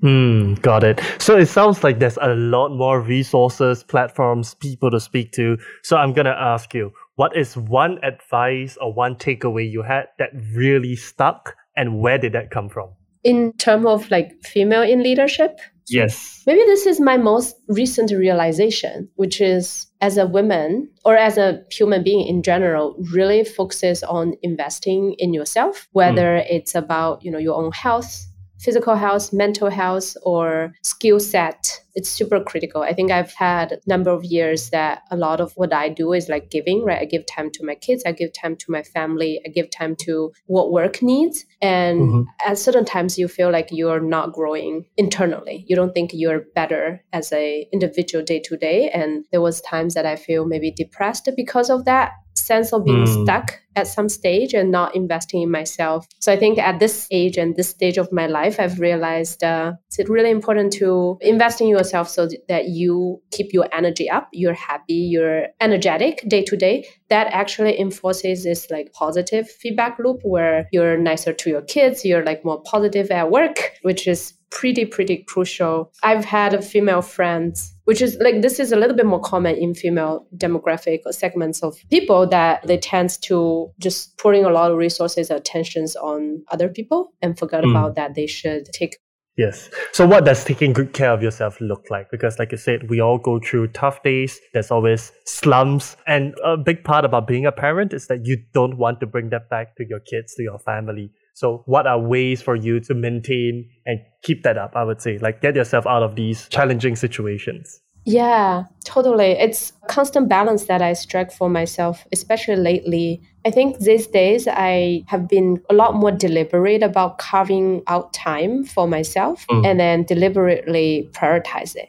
Hmm, 0.00 0.54
got 0.54 0.84
it. 0.84 1.00
So 1.18 1.36
it 1.36 1.46
sounds 1.46 1.82
like 1.82 1.98
there's 1.98 2.18
a 2.22 2.34
lot 2.34 2.68
more 2.68 3.00
resources, 3.00 3.82
platforms, 3.82 4.54
people 4.54 4.92
to 4.92 5.00
speak 5.00 5.32
to. 5.32 5.58
So 5.82 5.96
I'm 5.96 6.12
gonna 6.12 6.36
ask 6.38 6.72
you, 6.72 6.92
what 7.18 7.36
is 7.36 7.56
one 7.56 7.98
advice 8.04 8.78
or 8.80 8.92
one 8.92 9.16
takeaway 9.16 9.68
you 9.68 9.82
had 9.82 10.04
that 10.20 10.30
really 10.54 10.94
stuck 10.94 11.56
and 11.76 11.98
where 11.98 12.16
did 12.16 12.32
that 12.32 12.52
come 12.52 12.68
from? 12.68 12.90
In 13.24 13.52
terms 13.54 13.86
of 13.86 14.08
like 14.08 14.30
female 14.44 14.82
in 14.82 15.02
leadership? 15.02 15.58
Yes. 15.88 16.44
Maybe 16.46 16.60
this 16.60 16.86
is 16.86 17.00
my 17.00 17.16
most 17.16 17.56
recent 17.66 18.12
realization, 18.12 19.08
which 19.16 19.40
is 19.40 19.88
as 20.00 20.16
a 20.16 20.28
woman 20.28 20.88
or 21.04 21.16
as 21.16 21.38
a 21.38 21.60
human 21.72 22.04
being 22.04 22.24
in 22.24 22.44
general, 22.44 22.94
really 23.12 23.42
focuses 23.42 24.04
on 24.04 24.34
investing 24.42 25.16
in 25.18 25.34
yourself, 25.34 25.88
whether 25.90 26.38
mm. 26.38 26.46
it's 26.48 26.76
about, 26.76 27.24
you 27.24 27.32
know, 27.32 27.38
your 27.38 27.60
own 27.60 27.72
health, 27.72 28.28
physical 28.58 28.96
health, 28.96 29.32
mental 29.32 29.70
health, 29.70 30.16
or 30.22 30.72
skill 30.82 31.20
set, 31.20 31.80
it's 31.94 32.08
super 32.08 32.42
critical. 32.42 32.82
I 32.82 32.92
think 32.92 33.10
I've 33.10 33.32
had 33.34 33.72
a 33.72 33.78
number 33.86 34.10
of 34.10 34.24
years 34.24 34.70
that 34.70 35.02
a 35.10 35.16
lot 35.16 35.40
of 35.40 35.52
what 35.54 35.72
I 35.72 35.88
do 35.88 36.12
is 36.12 36.28
like 36.28 36.50
giving, 36.50 36.84
right? 36.84 37.00
I 37.00 37.04
give 37.04 37.26
time 37.26 37.50
to 37.52 37.64
my 37.64 37.74
kids, 37.74 38.02
I 38.06 38.12
give 38.12 38.32
time 38.32 38.56
to 38.56 38.66
my 38.70 38.82
family, 38.82 39.40
I 39.44 39.48
give 39.48 39.70
time 39.70 39.96
to 40.02 40.32
what 40.46 40.70
work 40.70 41.02
needs. 41.02 41.44
And 41.60 42.00
mm-hmm. 42.00 42.22
at 42.46 42.58
certain 42.58 42.84
times 42.84 43.18
you 43.18 43.26
feel 43.26 43.50
like 43.50 43.68
you're 43.72 44.00
not 44.00 44.32
growing 44.32 44.86
internally. 44.96 45.64
You 45.66 45.74
don't 45.74 45.92
think 45.92 46.10
you're 46.12 46.44
better 46.54 47.02
as 47.12 47.32
a 47.32 47.68
individual 47.72 48.24
day 48.24 48.40
to 48.40 48.56
day. 48.56 48.90
And 48.90 49.24
there 49.32 49.40
was 49.40 49.60
times 49.60 49.94
that 49.94 50.06
I 50.06 50.16
feel 50.16 50.46
maybe 50.46 50.70
depressed 50.70 51.28
because 51.36 51.70
of 51.70 51.84
that 51.84 52.12
sense 52.38 52.72
of 52.72 52.84
being 52.84 53.04
mm. 53.04 53.22
stuck 53.24 53.60
at 53.76 53.86
some 53.86 54.08
stage 54.08 54.54
and 54.54 54.70
not 54.70 54.94
investing 54.94 55.42
in 55.42 55.50
myself. 55.50 56.06
So 56.20 56.32
I 56.32 56.36
think 56.36 56.58
at 56.58 56.80
this 56.80 57.06
age 57.10 57.36
and 57.36 57.54
this 57.56 57.68
stage 57.68 57.96
of 57.96 58.12
my 58.12 58.26
life, 58.26 58.58
I've 58.58 58.80
realized 58.80 59.44
uh, 59.44 59.74
it's 59.86 60.10
really 60.10 60.30
important 60.30 60.72
to 60.74 61.16
invest 61.20 61.60
in 61.60 61.68
yourself 61.68 62.08
so 62.08 62.28
that 62.48 62.68
you 62.68 63.22
keep 63.30 63.52
your 63.52 63.68
energy 63.72 64.10
up, 64.10 64.28
you're 64.32 64.54
happy, 64.54 64.94
you're 64.94 65.46
energetic 65.60 66.24
day 66.28 66.42
to 66.44 66.56
day. 66.56 66.86
That 67.10 67.28
actually 67.28 67.78
enforces 67.80 68.44
this 68.44 68.70
like 68.70 68.92
positive 68.92 69.48
feedback 69.48 69.98
loop 69.98 70.20
where 70.22 70.68
you're 70.72 70.98
nicer 70.98 71.32
to 71.32 71.50
your 71.50 71.62
kids, 71.62 72.04
you're 72.04 72.24
like 72.24 72.44
more 72.44 72.62
positive 72.62 73.10
at 73.10 73.30
work, 73.30 73.72
which 73.82 74.06
is 74.06 74.34
pretty 74.50 74.84
pretty 74.86 75.18
crucial 75.28 75.92
i've 76.02 76.24
had 76.24 76.64
female 76.64 77.02
friends 77.02 77.74
which 77.84 78.00
is 78.00 78.16
like 78.20 78.40
this 78.40 78.58
is 78.58 78.72
a 78.72 78.76
little 78.76 78.96
bit 78.96 79.04
more 79.04 79.20
common 79.20 79.54
in 79.56 79.74
female 79.74 80.26
demographic 80.36 81.00
segments 81.10 81.62
of 81.62 81.76
people 81.90 82.26
that 82.26 82.66
they 82.66 82.78
tend 82.78 83.10
to 83.20 83.70
just 83.78 84.16
putting 84.16 84.44
a 84.44 84.50
lot 84.50 84.70
of 84.70 84.78
resources 84.78 85.30
attentions 85.30 85.96
on 85.96 86.42
other 86.50 86.68
people 86.68 87.12
and 87.20 87.38
forget 87.38 87.62
mm. 87.62 87.70
about 87.70 87.94
that 87.94 88.14
they 88.14 88.26
should 88.26 88.64
take 88.72 88.96
Yes. 89.38 89.70
So 89.92 90.04
what 90.04 90.24
does 90.24 90.42
taking 90.42 90.72
good 90.72 90.92
care 90.92 91.12
of 91.12 91.22
yourself 91.22 91.60
look 91.60 91.84
like? 91.90 92.10
Because 92.10 92.40
like 92.40 92.50
you 92.50 92.58
said, 92.58 92.90
we 92.90 93.00
all 93.00 93.18
go 93.18 93.38
through 93.38 93.68
tough 93.68 94.02
days. 94.02 94.40
There's 94.52 94.72
always 94.72 95.12
slumps. 95.26 95.96
And 96.08 96.34
a 96.44 96.56
big 96.56 96.82
part 96.82 97.04
about 97.04 97.28
being 97.28 97.46
a 97.46 97.52
parent 97.52 97.92
is 97.92 98.08
that 98.08 98.26
you 98.26 98.36
don't 98.52 98.76
want 98.76 98.98
to 98.98 99.06
bring 99.06 99.30
that 99.30 99.48
back 99.48 99.76
to 99.76 99.86
your 99.88 100.00
kids, 100.00 100.34
to 100.34 100.42
your 100.42 100.58
family. 100.58 101.12
So 101.34 101.62
what 101.66 101.86
are 101.86 102.00
ways 102.00 102.42
for 102.42 102.56
you 102.56 102.80
to 102.80 102.94
maintain 102.94 103.70
and 103.86 104.00
keep 104.24 104.42
that 104.42 104.58
up? 104.58 104.72
I 104.74 104.82
would 104.82 105.00
say, 105.00 105.18
like 105.18 105.40
get 105.40 105.54
yourself 105.54 105.86
out 105.86 106.02
of 106.02 106.16
these 106.16 106.48
challenging 106.48 106.96
situations. 106.96 107.80
Yeah, 108.04 108.64
totally. 108.84 109.32
It's 109.32 109.72
constant 109.86 110.28
balance 110.28 110.64
that 110.64 110.80
I 110.80 110.94
strike 110.94 111.30
for 111.30 111.50
myself, 111.50 112.06
especially 112.12 112.56
lately. 112.56 113.20
I 113.44 113.50
think 113.50 113.78
these 113.80 114.06
days 114.06 114.48
I 114.48 115.04
have 115.08 115.28
been 115.28 115.62
a 115.68 115.74
lot 115.74 115.94
more 115.94 116.10
deliberate 116.10 116.82
about 116.82 117.18
carving 117.18 117.82
out 117.86 118.12
time 118.14 118.64
for 118.64 118.88
myself 118.88 119.46
mm. 119.48 119.66
and 119.66 119.78
then 119.78 120.04
deliberately 120.04 121.10
prioritize 121.12 121.76
it 121.76 121.88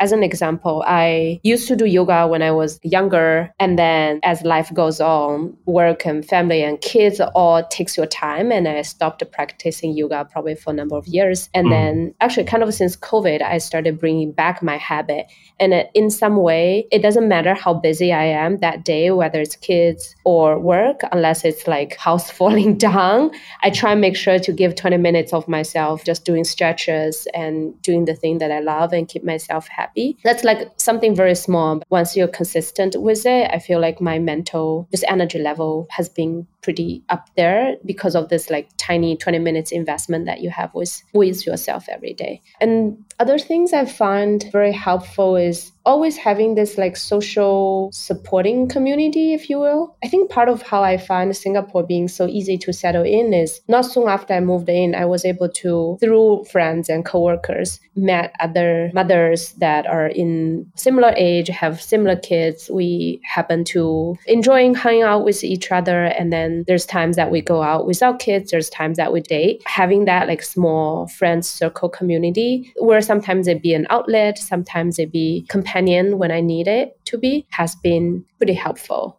as 0.00 0.12
an 0.12 0.22
example, 0.22 0.82
I 0.86 1.40
used 1.42 1.68
to 1.68 1.76
do 1.76 1.84
yoga 1.84 2.26
when 2.26 2.40
I 2.40 2.50
was 2.50 2.80
younger. 2.82 3.54
And 3.60 3.78
then 3.78 4.18
as 4.22 4.40
life 4.42 4.72
goes 4.72 4.98
on, 4.98 5.54
work 5.66 6.06
and 6.06 6.26
family 6.26 6.62
and 6.62 6.80
kids 6.80 7.20
all 7.20 7.62
takes 7.68 7.98
your 7.98 8.06
time. 8.06 8.50
And 8.50 8.66
I 8.66 8.80
stopped 8.80 9.22
practicing 9.30 9.92
yoga 9.92 10.26
probably 10.32 10.54
for 10.54 10.70
a 10.70 10.72
number 10.72 10.96
of 10.96 11.06
years. 11.06 11.50
And 11.52 11.66
mm. 11.66 11.70
then 11.70 12.14
actually 12.22 12.44
kind 12.44 12.62
of 12.62 12.72
since 12.72 12.96
COVID, 12.96 13.42
I 13.42 13.58
started 13.58 14.00
bringing 14.00 14.32
back 14.32 14.62
my 14.62 14.78
habit. 14.78 15.26
And 15.60 15.74
in 15.92 16.08
some 16.08 16.38
way, 16.38 16.86
it 16.90 17.00
doesn't 17.02 17.28
matter 17.28 17.52
how 17.52 17.74
busy 17.74 18.10
I 18.10 18.24
am 18.24 18.56
that 18.58 18.86
day, 18.86 19.10
whether 19.10 19.38
it's 19.38 19.56
kids 19.56 20.16
or 20.24 20.58
work, 20.58 21.00
unless 21.12 21.44
it's 21.44 21.66
like 21.66 21.96
house 21.96 22.30
falling 22.40 22.78
down. 22.78 23.32
I 23.62 23.68
try 23.68 23.92
and 23.92 24.00
make 24.00 24.16
sure 24.16 24.38
to 24.38 24.52
give 24.52 24.76
20 24.76 24.96
minutes 24.96 25.34
of 25.34 25.46
myself 25.46 26.04
just 26.04 26.24
doing 26.24 26.44
stretches 26.44 27.28
and 27.34 27.80
doing 27.82 28.06
the 28.06 28.14
thing 28.14 28.38
that 28.38 28.50
I 28.50 28.60
love 28.60 28.94
and 28.94 29.06
keep 29.06 29.24
myself 29.24 29.68
happy 29.68 29.89
happy. 29.90 30.16
That's 30.24 30.44
like 30.44 30.70
something 30.76 31.14
very 31.14 31.34
small. 31.34 31.76
But 31.76 31.90
Once 31.90 32.16
you're 32.16 32.28
consistent 32.28 33.00
with 33.00 33.26
it, 33.26 33.50
I 33.52 33.58
feel 33.58 33.80
like 33.80 34.00
my 34.00 34.18
mental, 34.18 34.88
just 34.90 35.04
energy 35.08 35.38
level 35.38 35.86
has 35.90 36.08
been 36.08 36.46
pretty 36.62 37.02
up 37.08 37.28
there 37.36 37.76
because 37.84 38.14
of 38.14 38.28
this 38.28 38.50
like 38.50 38.68
tiny 38.76 39.16
20 39.16 39.38
minutes 39.38 39.72
investment 39.72 40.26
that 40.26 40.40
you 40.40 40.50
have 40.50 40.72
with 40.74 41.02
with 41.14 41.46
yourself 41.46 41.88
every 41.88 42.12
day. 42.12 42.42
And 42.60 43.04
other 43.18 43.38
things 43.38 43.72
I 43.72 43.84
find 43.84 44.44
very 44.52 44.72
helpful 44.72 45.36
is 45.36 45.72
always 45.86 46.16
having 46.16 46.54
this 46.54 46.76
like 46.76 46.96
social 46.96 47.90
supporting 47.92 48.68
community, 48.68 49.32
if 49.32 49.48
you 49.50 49.58
will. 49.58 49.96
I 50.04 50.08
think 50.08 50.30
part 50.30 50.48
of 50.48 50.62
how 50.62 50.82
I 50.82 50.96
find 50.96 51.36
Singapore 51.36 51.82
being 51.82 52.08
so 52.08 52.26
easy 52.26 52.56
to 52.58 52.72
settle 52.72 53.04
in 53.04 53.32
is 53.32 53.60
not 53.68 53.86
soon 53.86 54.08
after 54.08 54.34
I 54.34 54.40
moved 54.40 54.68
in, 54.68 54.94
I 54.94 55.06
was 55.06 55.24
able 55.24 55.48
to, 55.62 55.96
through 56.00 56.44
friends 56.44 56.88
and 56.88 57.04
coworkers, 57.04 57.80
met 57.96 58.34
other 58.40 58.90
mothers 58.94 59.52
that 59.54 59.86
are 59.86 60.06
in 60.06 60.70
similar 60.76 61.12
age, 61.16 61.48
have 61.48 61.80
similar 61.80 62.16
kids. 62.16 62.70
We 62.70 63.20
happen 63.24 63.64
to 63.72 64.16
enjoying 64.26 64.74
hanging 64.74 65.02
out 65.02 65.24
with 65.24 65.42
each 65.42 65.72
other. 65.72 66.04
And 66.04 66.32
then 66.32 66.49
there's 66.66 66.86
times 66.86 67.16
that 67.16 67.30
we 67.30 67.40
go 67.40 67.62
out 67.62 67.86
without 67.86 68.18
kids, 68.18 68.50
there's 68.50 68.70
times 68.70 68.96
that 68.96 69.12
we 69.12 69.20
date. 69.20 69.62
Having 69.66 70.04
that 70.04 70.28
like 70.28 70.42
small 70.42 71.08
friends 71.08 71.48
circle 71.48 71.88
community 71.88 72.72
where 72.76 73.00
sometimes 73.00 73.48
it 73.48 73.62
be 73.62 73.74
an 73.74 73.86
outlet, 73.90 74.38
sometimes 74.38 74.98
it 74.98 75.10
be 75.12 75.46
companion 75.48 75.80
companion 75.80 76.18
when 76.18 76.30
I 76.30 76.40
need 76.40 76.68
it 76.68 76.98
to 77.06 77.18
be 77.18 77.46
has 77.50 77.74
been 77.76 78.24
pretty 78.38 78.54
helpful. 78.54 79.18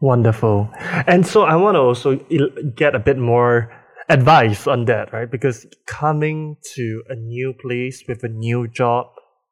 Wonderful. 0.00 0.68
And 1.06 1.26
so 1.26 1.42
I 1.42 1.56
want 1.56 1.74
to 1.74 1.80
also 1.80 2.16
get 2.76 2.94
a 2.94 2.98
bit 2.98 3.18
more 3.18 3.70
advice 4.08 4.66
on 4.66 4.84
that, 4.86 5.12
right? 5.12 5.30
Because 5.30 5.66
coming 5.86 6.56
to 6.74 7.02
a 7.08 7.14
new 7.14 7.52
place 7.52 8.04
with 8.08 8.22
a 8.22 8.28
new 8.28 8.68
job 8.68 9.06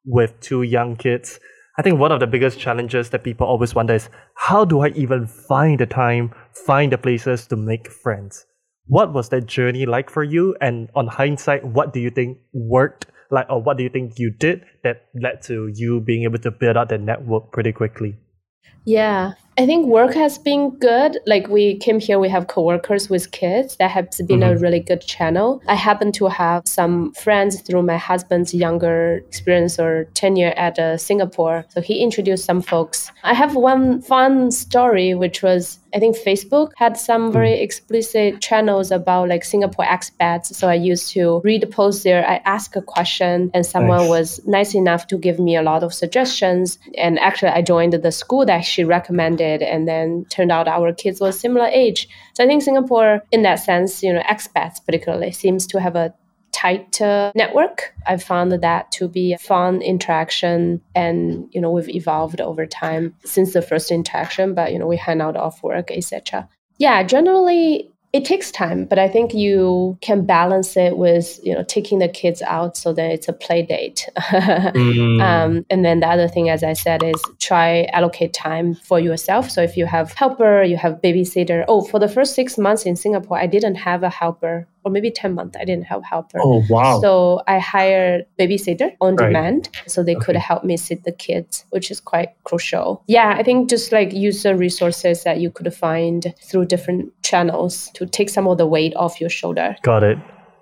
with 0.04 0.38
two 0.40 0.62
young 0.62 0.96
kids, 0.96 1.40
I 1.78 1.82
think 1.82 1.98
one 1.98 2.12
of 2.12 2.20
the 2.20 2.26
biggest 2.26 2.58
challenges 2.58 3.10
that 3.10 3.22
people 3.22 3.46
always 3.46 3.74
wonder 3.74 3.94
is 3.94 4.08
how 4.34 4.64
do 4.64 4.80
I 4.80 4.88
even 4.88 5.26
find 5.26 5.78
the 5.78 5.86
time, 5.86 6.32
find 6.52 6.90
the 6.90 6.98
places 6.98 7.46
to 7.48 7.56
make 7.56 7.90
friends? 7.90 8.46
What 8.86 9.12
was 9.12 9.28
that 9.30 9.46
journey 9.46 9.84
like 9.84 10.08
for 10.08 10.22
you? 10.22 10.56
And 10.60 10.88
on 10.94 11.06
hindsight, 11.06 11.64
what 11.64 11.92
do 11.92 12.00
you 12.00 12.10
think 12.10 12.38
worked 12.54 13.06
like 13.30 13.46
or 13.50 13.60
what 13.62 13.76
do 13.76 13.82
you 13.82 13.88
think 13.88 14.18
you 14.18 14.30
did 14.30 14.64
that 14.82 15.06
led 15.14 15.42
to 15.42 15.70
you 15.74 16.00
being 16.00 16.24
able 16.24 16.38
to 16.38 16.50
build 16.50 16.76
out 16.76 16.88
the 16.88 16.98
network 16.98 17.52
pretty 17.52 17.72
quickly 17.72 18.16
yeah 18.84 19.32
I 19.58 19.64
think 19.64 19.86
work 19.86 20.12
has 20.14 20.36
been 20.36 20.70
good. 20.78 21.18
Like 21.26 21.48
we 21.48 21.78
came 21.78 21.98
here, 21.98 22.18
we 22.18 22.28
have 22.28 22.46
coworkers 22.46 23.08
with 23.08 23.30
kids. 23.30 23.76
That 23.76 23.90
has 23.90 24.20
been 24.26 24.40
mm-hmm. 24.40 24.56
a 24.56 24.58
really 24.58 24.80
good 24.80 25.00
channel. 25.00 25.62
I 25.66 25.74
happen 25.74 26.12
to 26.12 26.26
have 26.26 26.64
some 26.66 27.12
friends 27.14 27.62
through 27.62 27.82
my 27.82 27.96
husband's 27.96 28.52
younger 28.52 29.22
experience 29.26 29.78
or 29.78 30.04
tenure 30.12 30.52
at 30.58 30.78
uh, 30.78 30.98
Singapore. 30.98 31.64
So 31.70 31.80
he 31.80 32.02
introduced 32.02 32.44
some 32.44 32.60
folks. 32.60 33.10
I 33.22 33.32
have 33.32 33.56
one 33.56 34.02
fun 34.02 34.50
story, 34.50 35.14
which 35.14 35.42
was 35.42 35.78
I 35.96 35.98
think 35.98 36.14
Facebook 36.14 36.72
had 36.76 36.98
some 36.98 37.32
very 37.32 37.56
mm. 37.56 37.62
explicit 37.62 38.42
channels 38.42 38.90
about 38.90 39.30
like 39.30 39.44
Singapore 39.44 39.86
expats. 39.86 40.54
So 40.54 40.68
I 40.68 40.74
used 40.74 41.10
to 41.12 41.40
read 41.42 41.62
the 41.62 41.66
posts 41.66 42.02
there. 42.04 42.22
I 42.28 42.42
asked 42.44 42.76
a 42.76 42.82
question, 42.82 43.50
and 43.54 43.64
someone 43.64 44.00
nice. 44.00 44.08
was 44.10 44.46
nice 44.46 44.74
enough 44.74 45.06
to 45.06 45.16
give 45.16 45.38
me 45.38 45.56
a 45.56 45.62
lot 45.62 45.82
of 45.82 45.94
suggestions. 45.94 46.78
And 46.98 47.18
actually, 47.18 47.52
I 47.52 47.62
joined 47.62 47.94
the 47.94 48.12
school 48.12 48.44
that 48.44 48.60
she 48.60 48.84
recommended, 48.84 49.45
and 49.62 49.86
then 49.86 50.26
turned 50.30 50.52
out 50.52 50.68
our 50.68 50.92
kids 50.92 51.20
were 51.20 51.32
similar 51.32 51.66
age. 51.66 52.08
So 52.34 52.44
I 52.44 52.46
think 52.46 52.62
Singapore, 52.62 53.22
in 53.32 53.42
that 53.42 53.56
sense, 53.56 54.02
you 54.02 54.12
know, 54.12 54.22
expats 54.22 54.84
particularly, 54.84 55.32
seems 55.32 55.66
to 55.68 55.80
have 55.80 55.96
a 55.96 56.14
tight 56.52 57.00
uh, 57.02 57.32
network. 57.34 57.92
I 58.06 58.16
found 58.16 58.52
that 58.52 58.90
to 58.92 59.08
be 59.08 59.32
a 59.32 59.38
fun 59.38 59.82
interaction, 59.82 60.80
and 60.94 61.48
you 61.52 61.60
know 61.60 61.70
we've 61.70 61.88
evolved 61.88 62.40
over 62.40 62.66
time 62.66 63.14
since 63.24 63.52
the 63.52 63.62
first 63.62 63.90
interaction. 63.90 64.54
But 64.54 64.72
you 64.72 64.78
know 64.78 64.86
we 64.86 64.96
hang 64.96 65.20
out 65.20 65.36
off 65.36 65.62
work, 65.62 65.90
etc. 65.90 66.48
Yeah, 66.78 67.02
generally 67.02 67.90
it 68.16 68.24
takes 68.24 68.50
time, 68.50 68.86
but 68.86 68.98
I 68.98 69.08
think 69.08 69.34
you 69.34 69.98
can 70.00 70.24
balance 70.24 70.74
it 70.76 70.96
with 70.96 71.38
you 71.42 71.52
know 71.54 71.62
taking 71.62 71.98
the 71.98 72.08
kids 72.08 72.40
out 72.40 72.76
so 72.76 72.94
that 72.94 73.10
it's 73.10 73.28
a 73.28 73.32
play 73.32 73.62
date. 73.62 74.08
mm. 74.16 75.22
um, 75.22 75.66
and 75.68 75.84
then 75.84 76.00
the 76.00 76.06
other 76.06 76.26
thing, 76.26 76.48
as 76.48 76.64
I 76.64 76.72
said, 76.72 77.02
is 77.02 77.20
try 77.40 77.84
allocate 77.92 78.32
time 78.32 78.74
for 78.74 78.98
yourself. 78.98 79.50
So 79.50 79.62
if 79.62 79.76
you 79.76 79.84
have 79.84 80.12
helper, 80.12 80.62
you 80.62 80.78
have 80.78 81.02
babysitter. 81.02 81.64
Oh, 81.68 81.82
for 81.82 82.00
the 82.00 82.08
first 82.08 82.34
six 82.34 82.56
months 82.56 82.86
in 82.86 82.96
Singapore, 82.96 83.38
I 83.38 83.46
didn't 83.46 83.76
have 83.76 84.02
a 84.02 84.08
helper 84.08 84.66
or 84.86 84.90
maybe 84.90 85.10
10 85.10 85.34
months, 85.34 85.56
I 85.60 85.64
didn't 85.64 85.86
have 85.86 86.04
helper. 86.04 86.38
Oh, 86.40 86.62
wow. 86.70 87.00
So 87.00 87.42
I 87.48 87.58
hired 87.58 88.24
babysitter 88.38 88.92
on 89.00 89.16
right. 89.16 89.26
demand 89.26 89.68
so 89.88 90.04
they 90.04 90.14
okay. 90.14 90.24
could 90.24 90.36
help 90.36 90.62
me 90.62 90.76
sit 90.76 91.02
the 91.02 91.10
kids, 91.10 91.64
which 91.70 91.90
is 91.90 92.00
quite 92.00 92.28
crucial. 92.44 93.02
Yeah, 93.08 93.34
I 93.36 93.42
think 93.42 93.68
just 93.68 93.90
like 93.90 94.12
use 94.12 94.44
the 94.44 94.54
resources 94.54 95.24
that 95.24 95.40
you 95.40 95.50
could 95.50 95.74
find 95.74 96.32
through 96.40 96.66
different 96.66 97.12
channels 97.24 97.90
to 97.94 98.06
take 98.06 98.30
some 98.30 98.46
of 98.46 98.58
the 98.58 98.66
weight 98.66 98.94
off 98.94 99.20
your 99.20 99.28
shoulder. 99.28 99.74
Got 99.82 100.04
it. 100.04 100.18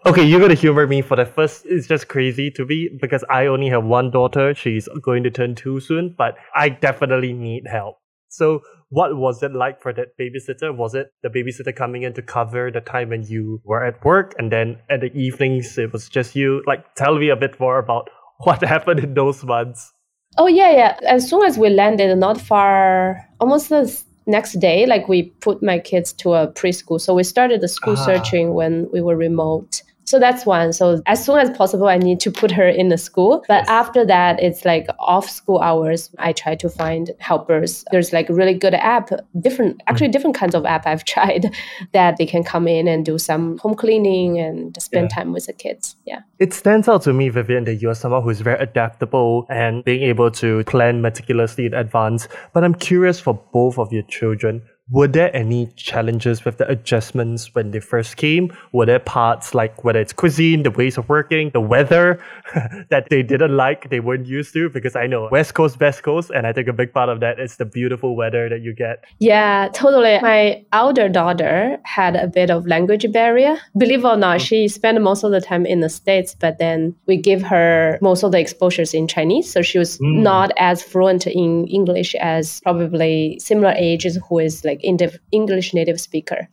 Okay, 0.07 0.25
you're 0.25 0.40
gonna 0.40 0.54
humor 0.54 0.87
me 0.87 1.02
for 1.02 1.16
the 1.16 1.26
first. 1.26 1.66
It's 1.66 1.87
just 1.87 2.09
crazy 2.09 2.50
to 2.52 2.64
me 2.64 2.88
because 2.99 3.25
I 3.28 3.45
only 3.45 3.69
have 3.69 3.85
one 3.85 4.11
daughter. 4.11 4.54
She's 4.54 4.88
going 5.02 5.23
to 5.25 5.31
turn 5.31 5.54
two 5.54 5.81
soon, 5.81 6.14
but 6.16 6.37
I 6.54 6.71
definitely 6.71 7.35
need 7.35 7.66
help. 7.66 7.99
So 8.28 8.62
what 8.94 9.16
was 9.16 9.42
it 9.42 9.52
like 9.52 9.82
for 9.82 9.92
that 9.92 10.16
babysitter? 10.16 10.74
Was 10.74 10.94
it 10.94 11.12
the 11.24 11.28
babysitter 11.28 11.74
coming 11.74 12.04
in 12.04 12.12
to 12.14 12.22
cover 12.22 12.70
the 12.70 12.80
time 12.80 13.08
when 13.08 13.24
you 13.24 13.60
were 13.64 13.84
at 13.84 14.02
work 14.04 14.34
and 14.38 14.52
then 14.52 14.78
at 14.88 15.00
the 15.00 15.12
evenings 15.12 15.76
it 15.76 15.92
was 15.92 16.08
just 16.08 16.36
you? 16.36 16.62
Like 16.64 16.94
tell 16.94 17.18
me 17.18 17.28
a 17.28 17.36
bit 17.36 17.58
more 17.58 17.78
about 17.78 18.08
what 18.38 18.62
happened 18.62 19.00
in 19.00 19.14
those 19.14 19.42
months. 19.42 19.92
Oh 20.38 20.46
yeah, 20.46 20.70
yeah. 20.70 20.98
As 21.08 21.28
soon 21.28 21.44
as 21.44 21.58
we 21.58 21.70
landed, 21.70 22.16
not 22.16 22.40
far, 22.40 23.28
almost 23.40 23.68
the 23.68 24.02
next 24.26 24.60
day, 24.60 24.86
like 24.86 25.08
we 25.08 25.24
put 25.40 25.60
my 25.60 25.80
kids 25.80 26.12
to 26.12 26.34
a 26.34 26.46
preschool. 26.52 27.00
So 27.00 27.14
we 27.14 27.24
started 27.24 27.60
the 27.60 27.68
school 27.68 27.96
ah. 27.98 28.04
searching 28.04 28.54
when 28.54 28.88
we 28.92 29.00
were 29.00 29.16
remote. 29.16 29.82
So 30.04 30.18
that's 30.18 30.44
one. 30.46 30.73
So 30.73 31.02
as 31.06 31.25
soon 31.25 31.38
as 31.38 31.56
possible, 31.56 31.88
I 31.88 31.99
need 31.99 32.20
to 32.20 32.30
put 32.30 32.50
her 32.50 32.68
in 32.68 32.88
the 32.88 32.99
school. 32.99 33.44
But 33.49 33.68
after 33.68 34.04
that, 34.06 34.40
it's 34.40 34.64
like 34.64 34.87
off 34.99 35.28
school 35.28 35.61
hours. 35.61 36.11
I 36.18 36.32
try 36.32 36.54
to 36.56 36.68
find 36.68 37.11
helpers. 37.18 37.84
There's 37.90 38.12
like 38.12 38.28
really 38.28 38.54
good 38.54 38.75
app, 38.75 39.11
different, 39.40 39.78
mm. 39.78 39.80
actually 39.87 40.08
different 40.08 40.37
kinds 40.37 40.54
of 40.54 40.64
app 40.66 40.87
I've 40.87 41.04
tried 41.14 41.54
that 41.92 42.16
they 42.18 42.26
can 42.26 42.44
come 42.44 42.68
in 42.68 42.87
and 42.87 43.04
do 43.04 43.18
some 43.18 43.58
home 43.58 43.75
cleaning 43.75 44.38
and 44.38 44.80
spend 44.80 45.11
yeah. 45.11 45.16
time 45.16 45.32
with 45.32 45.46
the 45.46 45.52
kids. 45.52 45.96
Yeah. 46.04 46.20
It 46.38 46.52
stands 46.52 46.88
out 46.88 47.02
to 47.02 47.12
me, 47.12 47.28
Vivian, 47.30 47.64
that 47.64 47.76
you're 47.76 47.94
someone 47.94 48.23
who's 48.23 48.40
very 48.40 48.62
adaptable 48.62 49.46
and 49.49 49.84
being 49.84 50.02
able 50.02 50.30
to 50.32 50.64
plan 50.64 51.00
meticulously 51.00 51.66
in 51.66 51.75
advance. 51.75 52.28
But 52.52 52.64
I'm 52.64 52.75
curious 52.75 53.20
for 53.20 53.34
both 53.52 53.78
of 53.78 53.92
your 53.92 54.02
children 54.02 54.62
were 54.94 55.08
there 55.08 55.34
any 55.34 55.66
challenges 55.74 56.44
with 56.44 56.58
the 56.58 56.68
adjustments 56.70 57.52
when 57.52 57.72
they 57.72 57.80
first 57.80 58.16
came? 58.16 58.56
Were 58.70 58.86
there 58.86 59.00
parts 59.00 59.52
like 59.52 59.82
whether 59.82 59.98
it's 59.98 60.12
cuisine, 60.12 60.62
the 60.62 60.70
ways 60.70 60.96
of 60.96 61.08
working, 61.08 61.50
the 61.50 61.60
weather 61.60 62.22
that 62.90 63.08
they 63.10 63.24
didn't 63.24 63.56
like, 63.56 63.90
they 63.90 63.98
weren't 63.98 64.28
used 64.28 64.52
to? 64.52 64.70
Because 64.70 64.94
I 64.94 65.08
know 65.08 65.28
West 65.32 65.54
Coast, 65.54 65.80
West 65.80 66.04
Coast, 66.04 66.30
and 66.30 66.46
I 66.46 66.52
think 66.52 66.68
a 66.68 66.72
big 66.72 66.92
part 66.92 67.08
of 67.08 67.18
that 67.18 67.40
is 67.40 67.56
the 67.56 67.64
beautiful 67.64 68.14
weather 68.14 68.48
that 68.48 68.60
you 68.60 68.72
get. 68.72 69.02
Yeah, 69.18 69.68
totally. 69.74 70.20
My 70.20 70.64
elder 70.72 71.08
daughter 71.08 71.76
had 71.82 72.14
a 72.14 72.28
bit 72.28 72.52
of 72.52 72.64
language 72.64 73.10
barrier. 73.10 73.58
Believe 73.76 74.04
it 74.04 74.08
or 74.08 74.16
not, 74.16 74.42
she 74.42 74.69
spent 74.69 75.02
most 75.02 75.25
of 75.25 75.32
the 75.32 75.40
time 75.40 75.66
in 75.66 75.80
the 75.80 75.88
States, 75.88 76.36
but 76.38 76.58
then 76.58 76.95
we 77.06 77.16
give 77.16 77.42
her 77.42 77.99
most 78.00 78.23
of 78.23 78.30
the 78.30 78.38
exposures 78.38 78.95
in 78.95 79.08
Chinese. 79.08 79.50
So 79.50 79.60
she 79.60 79.76
was 79.76 79.99
mm. 79.99 80.23
not 80.23 80.52
as 80.56 80.84
fluent 80.84 81.26
in 81.26 81.66
English 81.66 82.14
as 82.14 82.60
probably 82.60 83.40
similar 83.40 83.75
ages 83.76 84.21
who 84.28 84.38
is 84.38 84.64
like 84.64 84.83
English 85.32 85.75
native 85.75 86.00
speaker. 86.00 86.49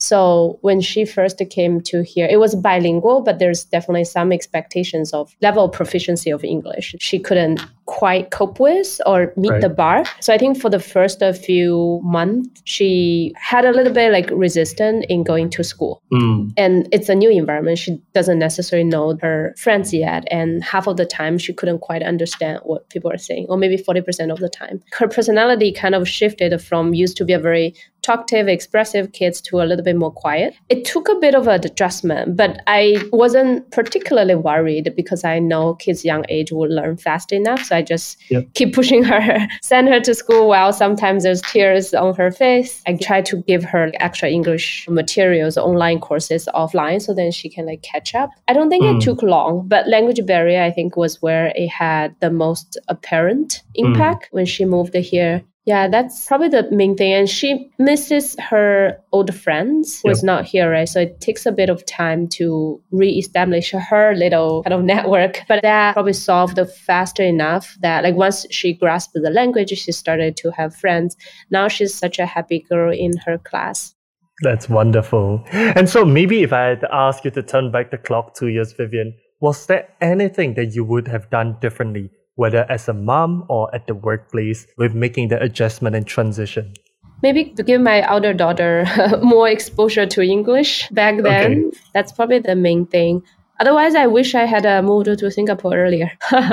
So 0.00 0.58
when 0.62 0.80
she 0.80 1.04
first 1.04 1.40
came 1.50 1.80
to 1.82 2.02
here, 2.02 2.26
it 2.28 2.38
was 2.38 2.54
bilingual, 2.54 3.20
but 3.20 3.38
there's 3.38 3.64
definitely 3.64 4.04
some 4.04 4.32
expectations 4.32 5.12
of 5.12 5.34
level 5.42 5.66
of 5.66 5.72
proficiency 5.72 6.30
of 6.30 6.42
English. 6.42 6.96
She 6.98 7.18
couldn't 7.18 7.60
quite 7.84 8.30
cope 8.30 8.60
with 8.60 9.00
or 9.04 9.32
meet 9.36 9.50
right. 9.50 9.60
the 9.60 9.68
bar. 9.68 10.04
So 10.20 10.32
I 10.32 10.38
think 10.38 10.60
for 10.60 10.70
the 10.70 10.78
first 10.78 11.20
few 11.44 12.00
months, 12.02 12.62
she 12.64 13.34
had 13.36 13.64
a 13.64 13.72
little 13.72 13.92
bit 13.92 14.12
like 14.12 14.30
resistant 14.30 15.04
in 15.08 15.24
going 15.24 15.50
to 15.50 15.64
school. 15.64 16.00
Mm. 16.12 16.52
And 16.56 16.88
it's 16.92 17.08
a 17.08 17.14
new 17.14 17.30
environment. 17.30 17.78
She 17.78 18.00
doesn't 18.14 18.38
necessarily 18.38 18.88
know 18.88 19.18
her 19.20 19.54
friends 19.58 19.92
yet. 19.92 20.24
And 20.30 20.62
half 20.62 20.86
of 20.86 20.96
the 20.96 21.04
time, 21.04 21.36
she 21.36 21.52
couldn't 21.52 21.80
quite 21.80 22.02
understand 22.02 22.60
what 22.62 22.88
people 22.90 23.10
are 23.10 23.18
saying, 23.18 23.46
or 23.48 23.56
maybe 23.56 23.76
40% 23.76 24.32
of 24.32 24.38
the 24.38 24.48
time. 24.48 24.80
Her 24.92 25.08
personality 25.08 25.72
kind 25.72 25.94
of 25.94 26.08
shifted 26.08 26.58
from 26.62 26.94
used 26.94 27.16
to 27.16 27.24
be 27.24 27.32
a 27.32 27.40
very 27.40 27.74
talkative, 28.02 28.48
expressive 28.48 29.12
kids 29.12 29.40
to 29.42 29.60
a 29.60 29.64
little 29.64 29.84
bit 29.84 29.96
more 29.96 30.12
quiet. 30.12 30.54
It 30.68 30.84
took 30.84 31.08
a 31.08 31.14
bit 31.16 31.34
of 31.34 31.46
an 31.48 31.60
adjustment, 31.64 32.36
but 32.36 32.60
I 32.66 33.02
wasn't 33.12 33.70
particularly 33.70 34.34
worried 34.34 34.92
because 34.96 35.24
I 35.24 35.38
know 35.38 35.74
kids 35.74 36.04
young 36.04 36.24
age 36.28 36.52
will 36.52 36.68
learn 36.68 36.96
fast 36.96 37.32
enough. 37.32 37.64
So 37.64 37.76
I 37.76 37.82
just 37.82 38.18
yep. 38.30 38.46
keep 38.54 38.74
pushing 38.74 39.02
her, 39.04 39.48
send 39.62 39.88
her 39.88 40.00
to 40.00 40.14
school 40.14 40.48
while 40.48 40.72
sometimes 40.72 41.22
there's 41.22 41.42
tears 41.42 41.94
on 41.94 42.14
her 42.14 42.30
face. 42.30 42.82
I 42.86 42.94
try 42.94 43.22
to 43.22 43.42
give 43.42 43.64
her 43.64 43.90
extra 44.00 44.28
English 44.28 44.86
materials, 44.88 45.56
online 45.56 46.00
courses 46.00 46.48
offline, 46.54 47.02
so 47.02 47.14
then 47.14 47.30
she 47.30 47.48
can 47.48 47.66
like 47.66 47.82
catch 47.82 48.14
up. 48.14 48.30
I 48.48 48.52
don't 48.52 48.70
think 48.70 48.84
mm. 48.84 48.96
it 48.96 49.02
took 49.02 49.22
long, 49.22 49.66
but 49.66 49.88
language 49.88 50.24
barrier 50.26 50.62
I 50.62 50.70
think 50.70 50.96
was 50.96 51.20
where 51.22 51.52
it 51.54 51.68
had 51.68 52.14
the 52.20 52.30
most 52.30 52.78
apparent 52.88 53.62
impact 53.74 54.24
mm. 54.24 54.32
when 54.32 54.46
she 54.46 54.64
moved 54.64 54.94
here. 54.94 55.42
Yeah, 55.70 55.86
that's 55.86 56.26
probably 56.26 56.48
the 56.48 56.68
main 56.72 56.96
thing. 56.96 57.12
And 57.12 57.30
she 57.30 57.70
misses 57.78 58.34
her 58.40 58.98
old 59.12 59.32
friends 59.32 60.00
who's 60.02 60.18
yep. 60.18 60.24
not 60.24 60.44
here, 60.44 60.68
right? 60.68 60.88
So 60.88 61.02
it 61.02 61.20
takes 61.20 61.46
a 61.46 61.52
bit 61.52 61.68
of 61.68 61.86
time 61.86 62.26
to 62.38 62.82
re-establish 62.90 63.70
her 63.70 64.12
little 64.16 64.64
kind 64.64 64.74
of 64.74 64.82
network. 64.94 65.42
But 65.46 65.62
that 65.62 65.92
probably 65.92 66.12
solved 66.12 66.58
faster 66.84 67.22
enough 67.22 67.78
that 67.82 68.02
like 68.02 68.16
once 68.16 68.46
she 68.50 68.72
grasped 68.72 69.14
the 69.14 69.30
language, 69.30 69.70
she 69.70 69.92
started 69.92 70.36
to 70.38 70.50
have 70.50 70.74
friends. 70.74 71.16
Now 71.52 71.68
she's 71.68 71.94
such 71.94 72.18
a 72.18 72.26
happy 72.26 72.66
girl 72.68 72.92
in 72.92 73.12
her 73.18 73.38
class. 73.38 73.94
That's 74.42 74.68
wonderful. 74.68 75.44
And 75.52 75.88
so 75.88 76.04
maybe 76.04 76.42
if 76.42 76.52
I 76.52 76.64
had 76.64 76.84
asked 76.90 77.24
you 77.24 77.30
to 77.30 77.44
turn 77.44 77.70
back 77.70 77.92
the 77.92 77.98
clock 77.98 78.34
two 78.34 78.48
years, 78.48 78.72
Vivian, 78.72 79.14
was 79.38 79.66
there 79.66 79.88
anything 80.00 80.54
that 80.54 80.74
you 80.74 80.82
would 80.82 81.06
have 81.06 81.30
done 81.30 81.58
differently 81.60 82.10
whether 82.36 82.66
as 82.70 82.88
a 82.88 82.94
mom 82.94 83.44
or 83.48 83.74
at 83.74 83.86
the 83.86 83.94
workplace, 83.94 84.66
with 84.76 84.94
making 84.94 85.28
the 85.28 85.40
adjustment 85.42 85.96
and 85.96 86.06
transition? 86.06 86.74
Maybe 87.22 87.44
to 87.56 87.62
give 87.62 87.80
my 87.80 88.02
elder 88.08 88.32
daughter 88.32 88.86
more 89.22 89.48
exposure 89.48 90.06
to 90.06 90.22
English 90.22 90.88
back 90.90 91.22
then. 91.22 91.66
Okay. 91.66 91.78
That's 91.92 92.12
probably 92.12 92.38
the 92.38 92.56
main 92.56 92.86
thing. 92.86 93.22
Otherwise, 93.60 93.94
I 93.94 94.06
wish 94.06 94.34
I 94.34 94.46
had 94.46 94.64
uh, 94.64 94.80
moved 94.80 95.18
to 95.18 95.30
Singapore 95.30 95.76
earlier. 95.76 96.10
because 96.30 96.48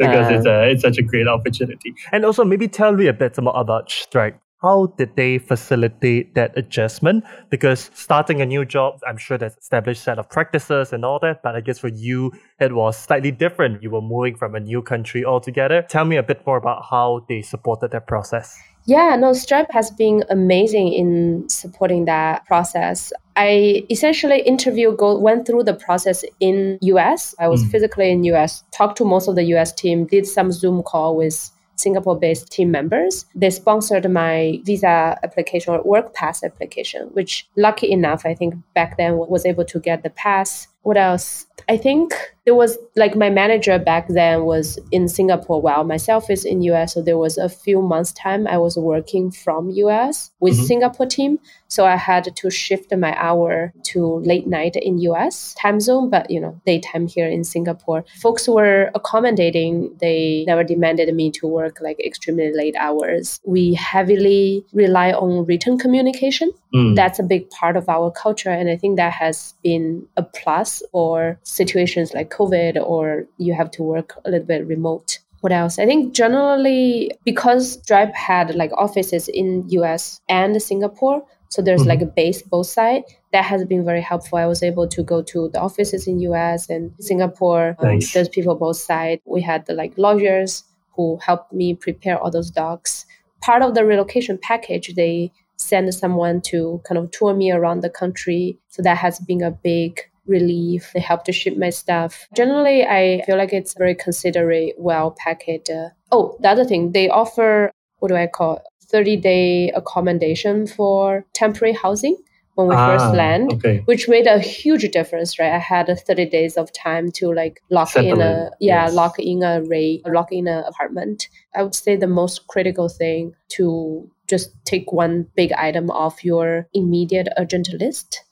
uh, 0.00 0.34
it's, 0.36 0.46
a, 0.46 0.70
it's 0.70 0.82
such 0.82 0.98
a 0.98 1.02
great 1.02 1.26
opportunity. 1.26 1.92
And 2.12 2.24
also, 2.24 2.44
maybe 2.44 2.68
tell 2.68 2.92
me 2.92 3.08
a 3.08 3.12
bit 3.12 3.36
more 3.42 3.52
about 3.56 3.90
Stripe 3.90 4.40
how 4.62 4.92
did 4.98 5.16
they 5.16 5.38
facilitate 5.38 6.34
that 6.34 6.56
adjustment? 6.56 7.24
Because 7.48 7.90
starting 7.94 8.42
a 8.42 8.46
new 8.46 8.64
job, 8.64 9.00
I'm 9.06 9.16
sure 9.16 9.38
there's 9.38 9.56
established 9.56 10.02
set 10.02 10.18
of 10.18 10.28
practices 10.28 10.92
and 10.92 11.04
all 11.04 11.18
that, 11.20 11.42
but 11.42 11.56
I 11.56 11.60
guess 11.60 11.78
for 11.78 11.88
you, 11.88 12.32
it 12.58 12.74
was 12.74 12.98
slightly 12.98 13.30
different. 13.30 13.82
You 13.82 13.90
were 13.90 14.02
moving 14.02 14.36
from 14.36 14.54
a 14.54 14.60
new 14.60 14.82
country 14.82 15.24
altogether. 15.24 15.86
Tell 15.88 16.04
me 16.04 16.16
a 16.16 16.22
bit 16.22 16.46
more 16.46 16.58
about 16.58 16.84
how 16.90 17.24
they 17.28 17.40
supported 17.40 17.90
that 17.92 18.06
process. 18.06 18.58
Yeah, 18.86 19.16
no, 19.16 19.32
Stripe 19.32 19.70
has 19.70 19.90
been 19.90 20.24
amazing 20.30 20.92
in 20.92 21.48
supporting 21.48 22.06
that 22.06 22.44
process. 22.46 23.12
I 23.36 23.84
essentially 23.90 24.40
interview 24.40 24.94
go 24.96 25.18
went 25.18 25.46
through 25.46 25.64
the 25.64 25.74
process 25.74 26.24
in 26.40 26.78
US. 26.82 27.34
I 27.38 27.48
was 27.48 27.62
mm. 27.62 27.70
physically 27.70 28.10
in 28.10 28.24
US, 28.24 28.64
talked 28.72 28.98
to 28.98 29.04
most 29.04 29.28
of 29.28 29.36
the 29.36 29.44
US 29.54 29.72
team, 29.72 30.06
did 30.06 30.26
some 30.26 30.50
Zoom 30.50 30.82
call 30.82 31.16
with 31.16 31.50
Singapore 31.80 32.18
based 32.18 32.50
team 32.50 32.70
members. 32.70 33.24
They 33.34 33.50
sponsored 33.50 34.10
my 34.10 34.60
visa 34.64 35.18
application 35.22 35.74
or 35.74 35.82
work 35.82 36.14
pass 36.14 36.42
application, 36.42 37.08
which 37.12 37.48
lucky 37.56 37.90
enough, 37.90 38.24
I 38.24 38.34
think 38.34 38.54
back 38.74 38.96
then 38.96 39.16
was 39.16 39.46
able 39.46 39.64
to 39.64 39.80
get 39.80 40.02
the 40.02 40.10
pass. 40.10 40.68
What 40.82 40.96
else? 40.96 41.46
I 41.68 41.76
think 41.76 42.14
there 42.46 42.54
was 42.54 42.78
like 42.96 43.14
my 43.14 43.30
manager 43.30 43.78
back 43.78 44.08
then 44.08 44.44
was 44.44 44.78
in 44.90 45.08
Singapore 45.08 45.60
while 45.60 45.84
myself 45.84 46.30
is 46.30 46.44
in 46.44 46.62
US. 46.62 46.94
So 46.94 47.02
there 47.02 47.18
was 47.18 47.36
a 47.38 47.48
few 47.48 47.82
months 47.82 48.12
time 48.12 48.46
I 48.46 48.58
was 48.58 48.76
working 48.76 49.30
from 49.30 49.70
US 49.70 50.30
with 50.40 50.54
mm-hmm. 50.54 50.64
Singapore 50.64 51.06
team. 51.06 51.38
So 51.68 51.84
I 51.84 51.96
had 51.96 52.34
to 52.34 52.50
shift 52.50 52.92
my 52.96 53.14
hour 53.16 53.72
to 53.92 54.20
late 54.20 54.46
night 54.46 54.74
in 54.74 54.98
US 54.98 55.54
time 55.54 55.80
zone, 55.80 56.08
but 56.10 56.30
you 56.30 56.40
know, 56.40 56.60
daytime 56.66 57.06
here 57.06 57.28
in 57.28 57.44
Singapore. 57.44 58.04
Folks 58.20 58.48
were 58.48 58.90
accommodating. 58.94 59.94
They 60.00 60.44
never 60.46 60.64
demanded 60.64 61.14
me 61.14 61.30
to 61.32 61.46
work 61.46 61.78
like 61.80 62.00
extremely 62.00 62.52
late 62.52 62.74
hours. 62.76 63.38
We 63.44 63.74
heavily 63.74 64.64
rely 64.72 65.12
on 65.12 65.44
written 65.44 65.78
communication. 65.78 66.50
Mm. 66.74 66.94
That's 66.94 67.18
a 67.18 67.22
big 67.22 67.50
part 67.50 67.76
of 67.76 67.88
our 67.88 68.10
culture. 68.10 68.50
And 68.50 68.68
I 68.68 68.76
think 68.76 68.96
that 68.96 69.12
has 69.12 69.54
been 69.62 70.06
a 70.16 70.22
plus 70.22 70.82
for 70.92 71.38
situations 71.42 72.14
like 72.14 72.30
COVID 72.30 72.80
or 72.82 73.26
you 73.38 73.54
have 73.54 73.70
to 73.72 73.82
work 73.82 74.14
a 74.24 74.30
little 74.30 74.46
bit 74.46 74.66
remote. 74.66 75.18
What 75.40 75.52
else? 75.52 75.78
I 75.78 75.86
think 75.86 76.14
generally 76.14 77.12
because 77.24 77.80
Stripe 77.82 78.14
had 78.14 78.54
like 78.54 78.70
offices 78.76 79.26
in 79.28 79.64
US 79.70 80.20
and 80.28 80.60
Singapore, 80.62 81.24
so 81.48 81.62
there's 81.62 81.80
mm-hmm. 81.80 81.88
like 81.88 82.02
a 82.02 82.06
base 82.06 82.42
both 82.42 82.66
side. 82.66 83.02
That 83.32 83.44
has 83.44 83.64
been 83.64 83.84
very 83.84 84.02
helpful. 84.02 84.38
I 84.38 84.46
was 84.46 84.62
able 84.62 84.86
to 84.88 85.02
go 85.02 85.22
to 85.22 85.48
the 85.48 85.60
offices 85.60 86.06
in 86.06 86.20
US 86.20 86.68
and 86.68 86.92
Singapore. 87.00 87.74
Um, 87.78 87.94
nice. 87.94 88.04
Um, 88.04 88.10
there's 88.14 88.28
people 88.28 88.54
both 88.54 88.76
sides. 88.76 89.22
We 89.24 89.40
had 89.40 89.66
the 89.66 89.72
like 89.72 89.94
lawyers 89.96 90.64
who 90.94 91.18
helped 91.24 91.52
me 91.52 91.74
prepare 91.74 92.18
all 92.18 92.30
those 92.30 92.50
docs. 92.50 93.06
Part 93.40 93.62
of 93.62 93.74
the 93.74 93.86
relocation 93.86 94.38
package, 94.38 94.94
they 94.94 95.32
send 95.60 95.92
someone 95.94 96.40
to 96.40 96.80
kind 96.86 96.98
of 96.98 97.10
tour 97.10 97.34
me 97.34 97.52
around 97.52 97.80
the 97.80 97.90
country. 97.90 98.58
So 98.68 98.82
that 98.82 98.98
has 98.98 99.18
been 99.18 99.42
a 99.42 99.50
big 99.50 100.00
relief. 100.26 100.90
They 100.94 101.00
help 101.00 101.24
to 101.24 101.32
ship 101.32 101.56
my 101.56 101.70
stuff. 101.70 102.28
Generally, 102.34 102.84
I 102.86 103.22
feel 103.26 103.36
like 103.36 103.52
it's 103.52 103.74
very 103.74 103.94
considerate, 103.94 104.74
well 104.78 105.10
packaged. 105.10 105.70
Uh, 105.70 105.90
oh, 106.12 106.36
the 106.40 106.48
other 106.48 106.64
thing, 106.64 106.92
they 106.92 107.08
offer 107.08 107.70
what 107.98 108.08
do 108.08 108.16
I 108.16 108.26
call 108.26 108.62
30 108.86 109.16
day 109.18 109.70
accommodation 109.70 110.66
for 110.66 111.24
temporary 111.34 111.74
housing 111.74 112.16
when 112.54 112.68
we 112.68 112.74
ah, 112.74 112.88
first 112.88 113.14
land, 113.14 113.52
okay. 113.54 113.82
which 113.84 114.08
made 114.08 114.26
a 114.26 114.38
huge 114.38 114.90
difference, 114.90 115.38
right? 115.38 115.52
I 115.52 115.58
had 115.58 115.86
30 115.86 116.26
days 116.26 116.56
of 116.56 116.72
time 116.72 117.10
to 117.12 117.32
like 117.32 117.62
lock 117.70 117.90
Settle 117.90 118.14
in 118.14 118.20
a 118.20 118.50
yeah, 118.60 118.86
yes. 118.86 118.94
lock 118.94 119.18
in 119.18 119.42
a 119.42 119.62
rate, 119.62 120.02
lock 120.06 120.32
in 120.32 120.48
an 120.48 120.64
apartment. 120.64 121.28
I 121.54 121.62
would 121.62 121.74
say 121.74 121.96
the 121.96 122.06
most 122.06 122.46
critical 122.48 122.88
thing 122.88 123.34
to 123.50 124.10
just 124.30 124.50
take 124.64 124.92
one 124.92 125.26
big 125.36 125.52
item 125.52 125.90
off 125.90 126.24
your 126.24 126.68
immediate 126.72 127.28
urgent 127.36 127.68
list 127.80 128.22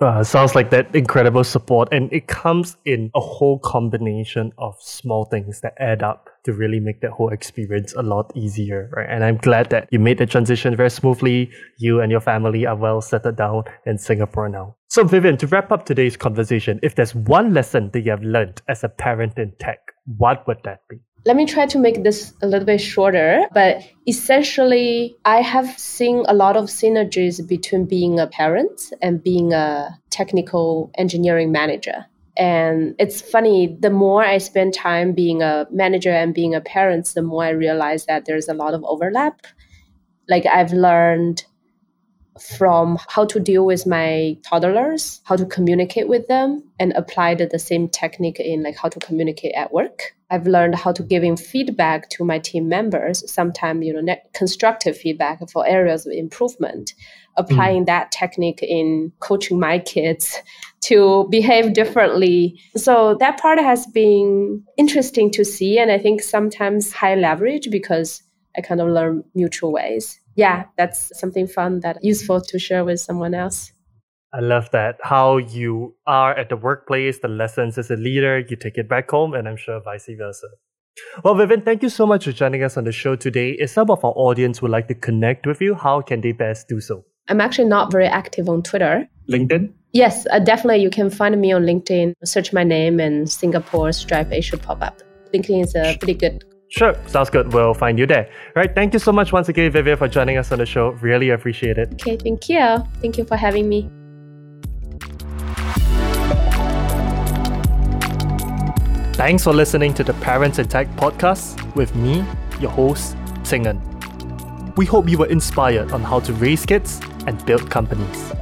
uh, 0.00 0.22
sounds 0.22 0.54
like 0.54 0.68
that 0.70 0.94
incredible 0.94 1.42
support, 1.42 1.88
and 1.90 2.12
it 2.12 2.26
comes 2.26 2.76
in 2.84 3.10
a 3.14 3.20
whole 3.20 3.58
combination 3.60 4.52
of 4.58 4.76
small 4.78 5.24
things 5.24 5.60
that 5.62 5.72
add 5.78 6.02
up 6.02 6.28
to 6.44 6.52
really 6.52 6.80
make 6.80 7.00
that 7.00 7.12
whole 7.12 7.30
experience 7.30 7.94
a 7.94 8.02
lot 8.02 8.30
easier, 8.36 8.90
right? 8.92 9.08
And 9.08 9.24
I'm 9.24 9.38
glad 9.38 9.70
that 9.70 9.88
you 9.90 9.98
made 9.98 10.18
the 10.18 10.26
transition 10.26 10.76
very 10.76 10.90
smoothly. 10.90 11.50
You 11.78 12.00
and 12.00 12.10
your 12.10 12.20
family 12.20 12.66
are 12.66 12.76
well 12.76 13.00
settled 13.00 13.36
down 13.36 13.64
in 13.86 13.96
Singapore 13.96 14.50
now. 14.50 14.76
So, 14.88 15.02
Vivian, 15.02 15.38
to 15.38 15.46
wrap 15.46 15.72
up 15.72 15.86
today's 15.86 16.16
conversation, 16.16 16.78
if 16.82 16.94
there's 16.94 17.14
one 17.14 17.54
lesson 17.54 17.90
that 17.92 18.00
you 18.00 18.10
have 18.10 18.22
learned 18.22 18.60
as 18.68 18.84
a 18.84 18.90
parent 18.90 19.38
in 19.38 19.52
tech, 19.58 19.78
what 20.18 20.46
would 20.46 20.58
that 20.64 20.80
be? 20.88 20.98
Let 21.26 21.34
me 21.34 21.44
try 21.44 21.66
to 21.66 21.78
make 21.80 22.04
this 22.04 22.32
a 22.40 22.46
little 22.46 22.64
bit 22.64 22.80
shorter, 22.80 23.48
but 23.52 23.82
essentially, 24.06 25.16
I 25.24 25.40
have 25.40 25.76
seen 25.76 26.24
a 26.28 26.32
lot 26.32 26.56
of 26.56 26.66
synergies 26.66 27.44
between 27.44 27.86
being 27.86 28.20
a 28.20 28.28
parent 28.28 28.92
and 29.02 29.20
being 29.20 29.52
a 29.52 29.98
technical 30.10 30.92
engineering 30.96 31.50
manager. 31.50 32.06
And 32.36 32.94
it's 33.00 33.20
funny, 33.20 33.76
the 33.80 33.90
more 33.90 34.24
I 34.24 34.38
spend 34.38 34.72
time 34.72 35.14
being 35.14 35.42
a 35.42 35.66
manager 35.72 36.12
and 36.12 36.32
being 36.32 36.54
a 36.54 36.60
parent, 36.60 37.06
the 37.12 37.22
more 37.22 37.42
I 37.42 37.50
realize 37.50 38.06
that 38.06 38.26
there's 38.26 38.46
a 38.46 38.54
lot 38.54 38.72
of 38.72 38.84
overlap. 38.84 39.40
Like 40.28 40.46
I've 40.46 40.72
learned 40.72 41.44
from 42.40 42.98
how 43.08 43.24
to 43.24 43.40
deal 43.40 43.64
with 43.64 43.86
my 43.86 44.36
toddlers, 44.44 45.20
how 45.24 45.36
to 45.36 45.46
communicate 45.46 46.08
with 46.08 46.26
them, 46.26 46.62
and 46.78 46.92
applied 46.92 47.38
the 47.38 47.58
same 47.58 47.88
technique 47.88 48.40
in 48.40 48.62
like 48.62 48.76
how 48.76 48.88
to 48.88 48.98
communicate 49.00 49.54
at 49.54 49.72
work. 49.72 50.14
I've 50.30 50.46
learned 50.46 50.74
how 50.74 50.92
to 50.92 51.02
giving 51.02 51.36
feedback 51.36 52.08
to 52.10 52.24
my 52.24 52.38
team 52.38 52.68
members, 52.68 53.30
sometimes 53.30 53.84
you 53.84 54.00
know 54.00 54.16
constructive 54.34 54.96
feedback 54.96 55.38
for 55.50 55.66
areas 55.66 56.06
of 56.06 56.12
improvement. 56.12 56.94
Applying 57.38 57.82
mm. 57.82 57.86
that 57.86 58.12
technique 58.12 58.62
in 58.62 59.12
coaching 59.20 59.60
my 59.60 59.78
kids 59.78 60.38
to 60.82 61.28
behave 61.30 61.74
differently. 61.74 62.58
So 62.76 63.16
that 63.20 63.38
part 63.38 63.58
has 63.58 63.86
been 63.86 64.64
interesting 64.78 65.30
to 65.32 65.44
see, 65.44 65.78
and 65.78 65.92
I 65.92 65.98
think 65.98 66.22
sometimes 66.22 66.92
high 66.92 67.14
leverage 67.14 67.70
because 67.70 68.22
I 68.56 68.62
kind 68.62 68.80
of 68.80 68.88
learn 68.88 69.22
mutual 69.34 69.70
ways 69.70 70.18
yeah, 70.36 70.64
that's 70.76 71.18
something 71.18 71.46
fun 71.46 71.80
that 71.80 72.04
useful 72.04 72.40
to 72.40 72.58
share 72.58 72.84
with 72.84 73.00
someone 73.00 73.34
else. 73.34 73.72
I 74.32 74.40
love 74.40 74.70
that. 74.72 74.98
How 75.02 75.38
you 75.38 75.96
are 76.06 76.34
at 76.34 76.50
the 76.50 76.56
workplace, 76.56 77.20
the 77.20 77.28
lessons 77.28 77.78
as 77.78 77.90
a 77.90 77.96
leader, 77.96 78.38
you 78.38 78.56
take 78.56 78.76
it 78.76 78.88
back 78.88 79.10
home, 79.10 79.34
and 79.34 79.48
I'm 79.48 79.56
sure 79.56 79.80
vice 79.80 80.08
versa. 80.18 80.46
Well, 81.24 81.34
Vivian, 81.34 81.62
thank 81.62 81.82
you 81.82 81.88
so 81.88 82.06
much 82.06 82.24
for 82.24 82.32
joining 82.32 82.62
us 82.62 82.76
on 82.76 82.84
the 82.84 82.92
show 82.92 83.16
today. 83.16 83.56
If 83.58 83.70
some 83.70 83.90
of 83.90 84.04
our 84.04 84.12
audience 84.12 84.60
would 84.62 84.70
like 84.70 84.88
to 84.88 84.94
connect 84.94 85.46
with 85.46 85.60
you, 85.60 85.74
how 85.74 86.00
can 86.00 86.20
they 86.20 86.32
best 86.32 86.68
do 86.68 86.80
so? 86.80 87.04
I'm 87.28 87.40
actually 87.40 87.68
not 87.68 87.90
very 87.90 88.06
active 88.06 88.48
on 88.48 88.62
Twitter. 88.62 89.08
LinkedIn? 89.30 89.72
Yes, 89.92 90.26
uh, 90.30 90.38
definitely. 90.38 90.82
You 90.82 90.90
can 90.90 91.10
find 91.10 91.38
me 91.40 91.52
on 91.52 91.62
LinkedIn. 91.62 92.12
Search 92.24 92.52
my 92.52 92.64
name 92.64 93.00
and 93.00 93.30
Singapore 93.30 93.92
Stripe 93.92 94.30
A 94.32 94.40
should 94.40 94.62
pop 94.62 94.82
up. 94.82 95.02
LinkedIn 95.34 95.64
is 95.64 95.74
a 95.74 95.96
pretty 95.98 96.14
good 96.14 96.44
Sure, 96.68 96.94
sounds 97.06 97.30
good. 97.30 97.52
We'll 97.52 97.74
find 97.74 97.98
you 97.98 98.06
there. 98.06 98.26
All 98.26 98.62
right, 98.62 98.74
thank 98.74 98.92
you 98.92 98.98
so 98.98 99.12
much 99.12 99.32
once 99.32 99.48
again, 99.48 99.70
Vivian, 99.70 99.96
for 99.96 100.08
joining 100.08 100.36
us 100.36 100.50
on 100.50 100.58
the 100.58 100.66
show. 100.66 100.90
Really 101.00 101.30
appreciate 101.30 101.78
it. 101.78 101.94
Okay, 101.94 102.16
thank 102.16 102.48
you. 102.48 102.84
Thank 103.00 103.18
you 103.18 103.24
for 103.24 103.36
having 103.36 103.68
me. 103.68 103.88
Thanks 109.14 109.44
for 109.44 109.54
listening 109.54 109.94
to 109.94 110.04
the 110.04 110.12
Parents 110.14 110.58
in 110.58 110.68
Tech 110.68 110.88
podcast 110.96 111.74
with 111.74 111.94
me, 111.94 112.24
your 112.60 112.70
host, 112.70 113.16
Tsing 113.44 113.64
We 114.76 114.84
hope 114.84 115.08
you 115.08 115.18
were 115.18 115.26
inspired 115.26 115.92
on 115.92 116.02
how 116.02 116.20
to 116.20 116.32
raise 116.34 116.66
kids 116.66 117.00
and 117.26 117.44
build 117.46 117.70
companies. 117.70 118.32